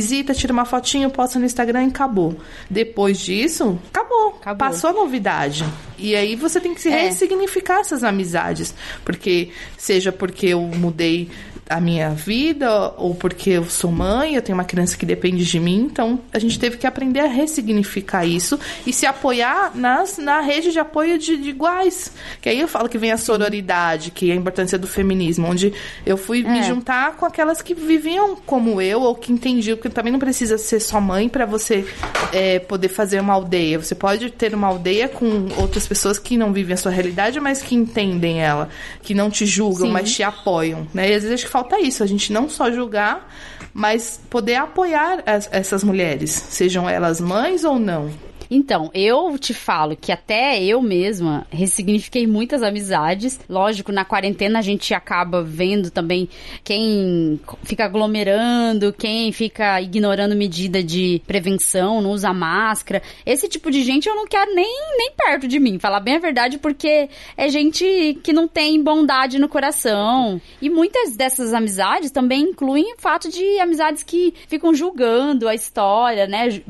[0.00, 2.36] visita, tira uma fotinho, posta no Instagram e acabou.
[2.70, 4.38] Depois disso, acabou.
[4.40, 4.56] Acabou.
[4.56, 5.64] Passou a novidade.
[5.98, 7.02] E aí você tem que se É.
[7.08, 8.74] ressignificar essas amizades.
[9.04, 11.28] Porque, seja porque eu mudei
[11.70, 15.60] a minha vida, ou porque eu sou mãe, eu tenho uma criança que depende de
[15.60, 20.40] mim, então a gente teve que aprender a ressignificar isso e se apoiar nas, na
[20.40, 22.12] rede de apoio de, de iguais.
[22.40, 25.72] Que aí eu falo que vem a sororidade, que é a importância do feminismo, onde
[26.04, 26.62] eu fui me É.
[26.64, 30.80] juntar com aquelas que viviam como eu, ou que entendiam, porque também não precisa ser
[30.80, 31.86] só mãe para você
[32.32, 33.78] é, poder fazer uma aldeia.
[33.80, 37.62] Você pode ter uma aldeia com outras pessoas que não vivem a sua realidade, mas
[37.62, 38.68] que entendem ela,
[39.02, 39.92] que não te julgam, Sim.
[39.92, 40.86] mas te apoiam.
[40.92, 41.10] Né?
[41.10, 43.28] E às vezes acho que falta isso, a gente não só julgar,
[43.74, 48.10] mas poder apoiar as- essas mulheres, sejam elas mães ou não.
[48.50, 53.38] Então, eu te falo que até eu mesma ressignifiquei muitas amizades.
[53.48, 56.28] Lógico, na quarentena a gente acaba vendo também
[56.64, 63.00] quem fica aglomerando, quem fica ignorando medida de prevenção, não usa máscara.
[63.24, 64.66] Esse tipo de gente eu não quero nem,
[64.98, 69.38] nem perto de mim, falar bem a verdade, porque é gente que não tem bondade
[69.38, 70.40] no coração.
[70.60, 76.26] E muitas dessas amizades também incluem o fato de amizades que ficam julgando a história,
[76.26, 76.60] né?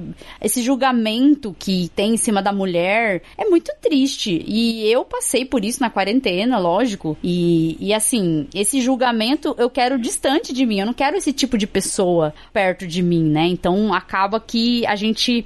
[0.42, 4.44] Esse julgamento que tem em cima da mulher é muito triste.
[4.46, 7.16] E eu passei por isso na quarentena, lógico.
[7.22, 10.80] E, e assim, esse julgamento eu quero distante de mim.
[10.80, 13.46] Eu não quero esse tipo de pessoa perto de mim, né?
[13.46, 15.44] Então acaba que a gente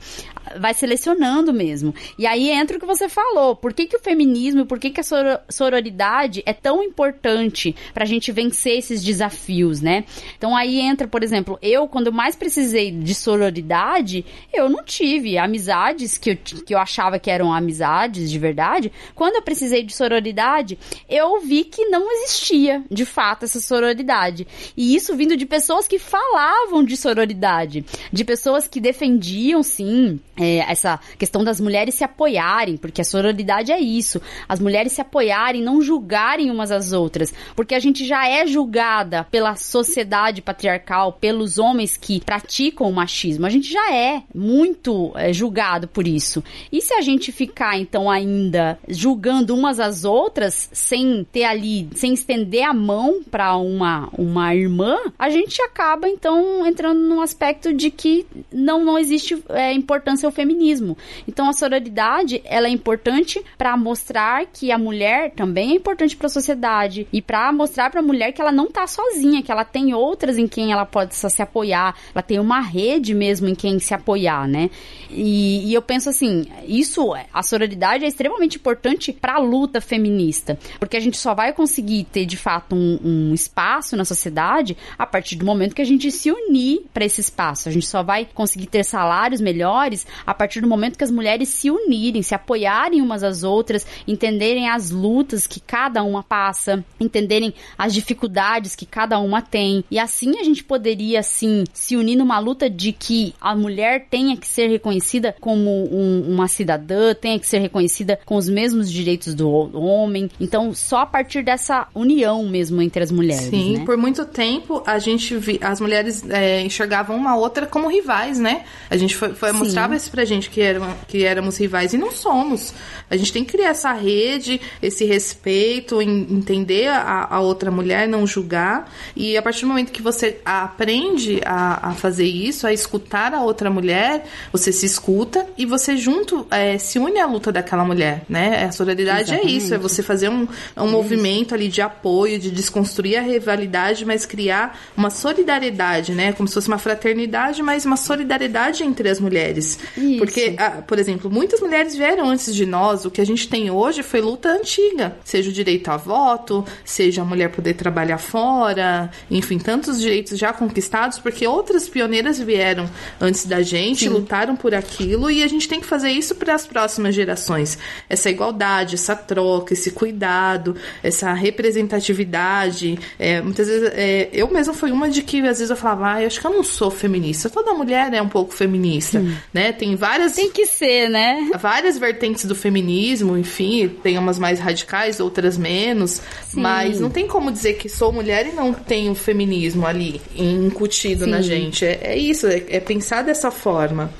[0.58, 1.94] vai selecionando mesmo.
[2.18, 3.56] E aí entra o que você falou.
[3.56, 8.04] Por que, que o feminismo, por que, que a soro- sororidade é tão importante pra
[8.04, 10.04] gente vencer esses desafios, né?
[10.36, 16.18] Então aí entra, por exemplo, eu, quando mais precisei de sororidade, eu não tive amizades
[16.18, 18.92] que eu, que eu achava que eram amizades de verdade.
[19.14, 20.78] Quando eu precisei de sororidade,
[21.08, 24.46] eu vi que não existia, de fato, essa sororidade.
[24.76, 30.58] E isso vindo de pessoas que falavam de sororidade, de pessoas que defendiam, sim, é,
[30.70, 35.62] essa questão das mulheres se apoiarem, porque a sororidade é isso, as mulheres se apoiarem,
[35.62, 41.58] não julgarem umas às outras, porque a gente já é julgada pela sociedade patriarcal, pelos
[41.58, 46.42] homens que praticam o machismo, a gente já é muito é, julgado por isso.
[46.70, 52.12] E se a gente ficar então ainda julgando umas às outras, sem ter ali, sem
[52.12, 57.90] estender a mão para uma uma irmã, a gente acaba então entrando num aspecto de
[57.90, 60.96] que não não existe é, importância o feminismo.
[61.26, 66.26] Então a sororidade, ela é importante para mostrar que a mulher também é importante para
[66.26, 69.64] a sociedade e para mostrar para a mulher que ela não tá sozinha, que ela
[69.64, 73.78] tem outras em quem ela pode se apoiar, ela tem uma rede mesmo em quem
[73.78, 74.70] se apoiar, né?
[75.10, 80.58] E, e eu penso assim, isso, a sororidade é extremamente importante para a luta feminista,
[80.78, 85.06] porque a gente só vai conseguir ter de fato um, um espaço na sociedade a
[85.06, 87.68] partir do momento que a gente se unir para esse espaço.
[87.68, 91.48] A gente só vai conseguir ter salários melhores a partir do momento que as mulheres
[91.48, 97.54] se unirem, se apoiarem umas às outras, entenderem as lutas que cada uma passa, entenderem
[97.76, 99.84] as dificuldades que cada uma tem.
[99.90, 104.36] E assim a gente poderia, assim, se unir numa luta de que a mulher tenha
[104.36, 109.34] que ser reconhecida como um, uma cidadã, tenha que ser reconhecida com os mesmos direitos
[109.34, 110.30] do homem.
[110.40, 113.44] Então, só a partir dessa união mesmo entre as mulheres.
[113.44, 113.84] Sim, né?
[113.84, 118.64] por muito tempo a gente vi, as mulheres é, enxergavam uma outra como rivais, né?
[118.90, 122.12] A gente foi, foi mostrava isso pra gente que, eram, que éramos rivais e não
[122.12, 122.72] somos.
[123.10, 128.26] A gente tem que criar essa rede, esse respeito, entender a, a outra mulher, não
[128.26, 128.92] julgar.
[129.16, 133.42] E a partir do momento que você aprende a, a fazer isso, a escutar a
[133.42, 138.22] outra mulher, você se escuta e você junto é, se une à luta daquela mulher,
[138.28, 138.64] né?
[138.64, 139.52] A sororidade Exatamente.
[139.52, 140.46] é isso, é você fazer um,
[140.76, 146.32] um movimento ali de apoio, de desconstruir a rivalidade, mas criar uma solidariedade, né?
[146.32, 149.78] Como se fosse uma fraternidade, mas uma solidariedade entre as mulheres.
[149.96, 150.18] Isso.
[150.18, 153.04] Porque, ah, por exemplo, muitas mulheres vieram antes de nós.
[153.04, 155.16] O que a gente tem hoje foi luta antiga.
[155.24, 160.52] Seja o direito a voto, seja a mulher poder trabalhar fora, enfim, tantos direitos já
[160.52, 162.88] conquistados, porque outras pioneiras vieram
[163.20, 164.08] antes da gente, Sim.
[164.08, 167.78] lutaram por aquilo, e a gente tem que fazer isso para as próximas gerações.
[168.08, 172.98] Essa igualdade, essa troca, esse cuidado, essa representatividade.
[173.18, 176.22] É, muitas vezes, é, eu mesma fui uma de que às vezes eu falava, ah,
[176.22, 177.48] eu acho que eu não sou feminista.
[177.50, 179.36] Toda mulher é um pouco feminista, Sim.
[179.52, 179.72] né?
[179.72, 180.32] Tem várias.
[180.32, 181.50] Tem que ser, né?
[181.60, 186.22] Várias vertentes do feminismo, enfim, tem umas mais radicais, outras menos.
[186.46, 186.60] Sim.
[186.60, 191.30] Mas não tem como dizer que sou mulher e não tenho feminismo ali incutido Sim.
[191.30, 191.84] na gente.
[191.84, 194.10] É, é isso, é, é pensar dessa forma.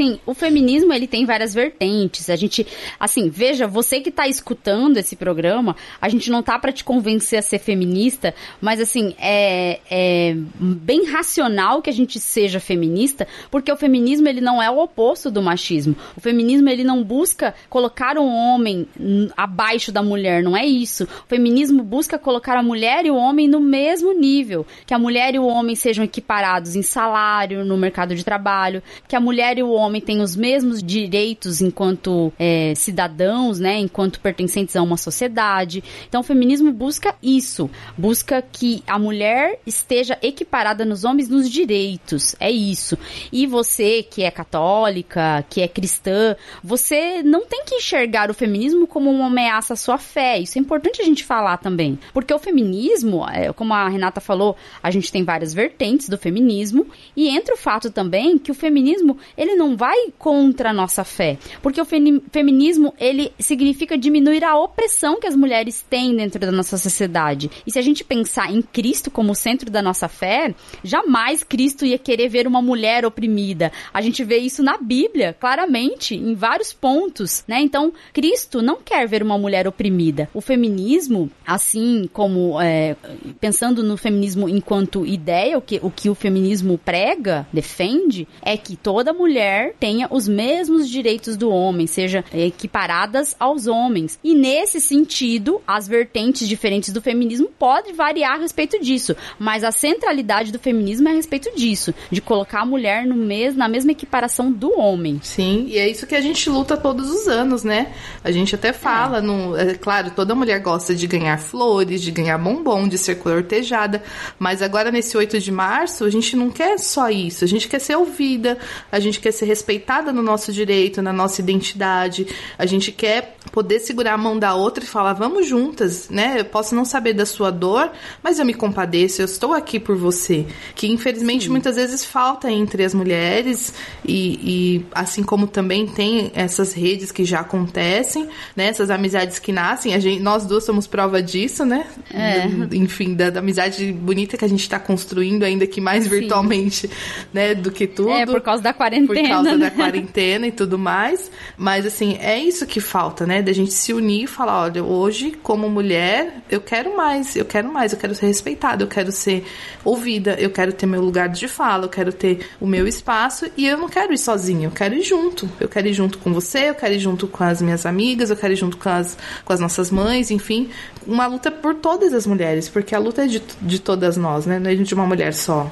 [0.00, 2.30] Sim, o feminismo ele tem várias vertentes.
[2.30, 2.66] A gente,
[2.98, 7.38] assim, veja, você que tá escutando esse programa, a gente não tá para te convencer
[7.38, 13.70] a ser feminista, mas assim, é, é bem racional que a gente seja feminista, porque
[13.70, 15.94] o feminismo ele não é o oposto do machismo.
[16.16, 18.88] O feminismo ele não busca colocar um homem
[19.36, 21.04] abaixo da mulher, não é isso.
[21.04, 25.34] O feminismo busca colocar a mulher e o homem no mesmo nível, que a mulher
[25.34, 29.62] e o homem sejam equiparados em salário, no mercado de trabalho, que a mulher e
[29.62, 35.82] o homem tem os mesmos direitos enquanto é, cidadãos, né, enquanto pertencentes a uma sociedade.
[36.06, 42.36] Então, o feminismo busca isso, busca que a mulher esteja equiparada nos homens nos direitos,
[42.38, 42.98] é isso.
[43.32, 48.86] E você que é católica, que é cristã, você não tem que enxergar o feminismo
[48.86, 50.38] como uma ameaça à sua fé.
[50.38, 54.56] Isso é importante a gente falar também, porque o feminismo, é, como a Renata falou,
[54.82, 56.86] a gente tem várias vertentes do feminismo
[57.16, 61.38] e entra o fato também que o feminismo ele não vai contra a nossa fé,
[61.62, 66.76] porque o feminismo ele significa diminuir a opressão que as mulheres têm dentro da nossa
[66.76, 67.50] sociedade.
[67.66, 70.54] E se a gente pensar em Cristo como centro da nossa fé,
[70.84, 73.72] jamais Cristo ia querer ver uma mulher oprimida.
[73.94, 77.58] A gente vê isso na Bíblia, claramente, em vários pontos, né?
[77.62, 80.28] Então, Cristo não quer ver uma mulher oprimida.
[80.34, 82.96] O feminismo, assim como é,
[83.40, 88.76] pensando no feminismo enquanto ideia, o que, o que o feminismo prega, defende, é que
[88.76, 94.18] toda mulher mulher tenha os mesmos direitos do homem, seja equiparadas aos homens.
[94.24, 99.72] E nesse sentido, as vertentes diferentes do feminismo podem variar a respeito disso, mas a
[99.72, 103.92] centralidade do feminismo é a respeito disso, de colocar a mulher no mes na mesma
[103.92, 105.20] equiparação do homem.
[105.22, 107.92] Sim, e é isso que a gente luta todos os anos, né?
[108.24, 109.20] A gente até fala, é.
[109.20, 114.02] No, é claro, toda mulher gosta de ganhar flores, de ganhar bombom, de ser cortejada,
[114.38, 117.78] mas agora nesse 8 de março, a gente não quer só isso, a gente quer
[117.78, 118.58] ser ouvida,
[118.90, 122.26] a gente quer ser respeitada no nosso direito, na nossa identidade.
[122.56, 126.36] A gente quer poder segurar a mão da outra e falar, vamos juntas, né?
[126.38, 127.90] Eu posso não saber da sua dor,
[128.22, 130.46] mas eu me compadeço, eu estou aqui por você.
[130.74, 131.50] Que infelizmente Sim.
[131.50, 133.74] muitas vezes falta entre as mulheres
[134.04, 138.66] e, e, assim como também tem essas redes que já acontecem, né?
[138.66, 141.86] Essas amizades que nascem, a gente, nós duas somos prova disso, né?
[142.12, 142.46] É.
[142.76, 146.10] Enfim, da, da, amizade bonita que a gente está construindo, ainda que mais Sim.
[146.10, 146.88] virtualmente,
[147.32, 147.54] né?
[147.54, 148.10] Do que tudo.
[148.10, 149.39] É, por causa da quarentena.
[149.44, 149.70] Causa né?
[149.70, 151.30] da quarentena e tudo mais.
[151.56, 153.42] Mas assim, é isso que falta, né?
[153.42, 157.72] Da gente se unir e falar, olha, hoje, como mulher, eu quero mais, eu quero
[157.72, 159.44] mais, eu quero ser respeitada, eu quero ser
[159.84, 163.66] ouvida, eu quero ter meu lugar de fala, eu quero ter o meu espaço e
[163.66, 165.48] eu não quero ir sozinha, eu quero ir junto.
[165.58, 168.36] Eu quero ir junto com você, eu quero ir junto com as minhas amigas, eu
[168.36, 170.70] quero ir junto com as, com as nossas mães, enfim.
[171.06, 174.58] Uma luta por todas as mulheres, porque a luta é de, de todas nós, né?
[174.58, 175.70] Não é de uma mulher só.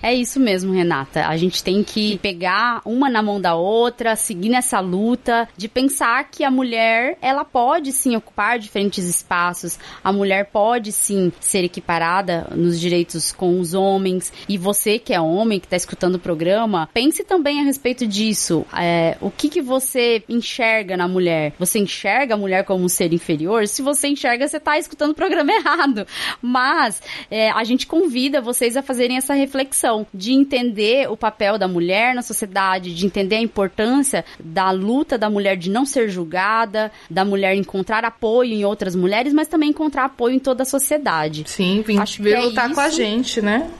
[0.00, 1.26] É isso mesmo, Renata.
[1.26, 6.30] A gente tem que pegar uma na mão da outra, seguir nessa luta de pensar
[6.30, 12.46] que a mulher, ela pode sim ocupar diferentes espaços, a mulher pode sim ser equiparada
[12.54, 14.32] nos direitos com os homens.
[14.48, 18.64] E você que é homem, que está escutando o programa, pense também a respeito disso.
[18.76, 21.54] É, o que, que você enxerga na mulher?
[21.58, 23.66] Você enxerga a mulher como um ser inferior?
[23.66, 26.06] Se você enxerga, você está escutando o programa errado.
[26.40, 31.68] Mas é, a gente convida vocês a fazerem essa reflexão de entender o papel da
[31.68, 36.90] mulher na sociedade, de entender a importância da luta da mulher de não ser julgada,
[37.10, 41.44] da mulher encontrar apoio em outras mulheres, mas também encontrar apoio em toda a sociedade.
[41.46, 42.74] Sim, vem, Acho vir é lutar isso.
[42.74, 43.70] com a gente, né?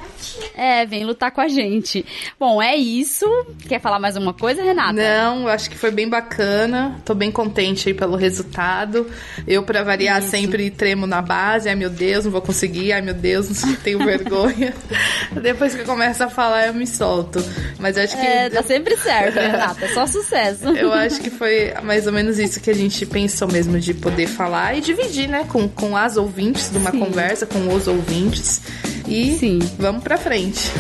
[0.55, 2.05] É, vem lutar com a gente.
[2.39, 3.27] Bom, é isso.
[3.69, 4.93] Quer falar mais uma coisa, Renata?
[4.93, 7.01] Não, acho que foi bem bacana.
[7.05, 9.07] Tô bem contente aí pelo resultado.
[9.47, 10.31] Eu, para variar, isso.
[10.31, 11.69] sempre tremo na base.
[11.69, 12.93] Ai, meu Deus, não vou conseguir.
[12.93, 13.49] Ai, meu Deus,
[13.85, 14.75] tenho vergonha.
[15.41, 17.45] Depois que eu começo a falar, eu me solto.
[17.77, 18.25] Mas eu acho que.
[18.25, 19.85] É, tá sempre certo, Renata.
[19.85, 20.69] É só sucesso.
[20.69, 24.29] Eu acho que foi mais ou menos isso que a gente pensou mesmo de poder
[24.29, 27.01] falar e dividir, né, com, com as ouvintes de uma Sim.
[27.01, 28.61] conversa, com os ouvintes.
[29.09, 29.59] E Sim.
[29.79, 30.71] vamos pra frente.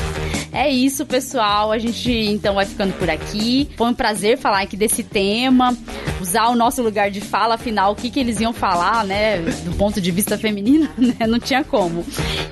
[0.52, 1.70] É isso, pessoal.
[1.70, 3.68] A gente então vai ficando por aqui.
[3.76, 5.76] Foi um prazer falar aqui desse tema,
[6.20, 9.38] usar o nosso lugar de fala, afinal, o que, que eles iam falar, né?
[9.64, 11.26] Do ponto de vista feminino, né?
[11.26, 12.04] Não tinha como.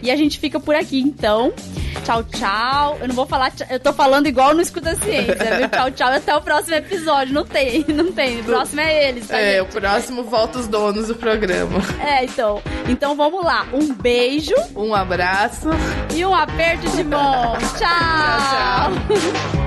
[0.02, 1.52] E a gente fica por aqui, então.
[2.04, 2.98] Tchau, tchau.
[3.00, 5.68] Eu não vou falar, eu tô falando igual no Escuta Ciência, viu?
[5.68, 6.08] Tchau, tchau.
[6.08, 7.34] Até o próximo episódio.
[7.34, 8.40] Não tem, não tem.
[8.40, 9.62] O próximo é eles, tá, É, gente?
[9.62, 11.80] o próximo volta os donos do programa.
[12.00, 12.62] É, então.
[12.88, 13.66] Então vamos lá.
[13.72, 14.54] Um beijo.
[14.76, 14.94] Um
[15.70, 16.16] abraço.
[16.16, 17.56] E um aperto de mão.
[17.76, 17.78] tchau.
[17.78, 19.60] tchau, tchau.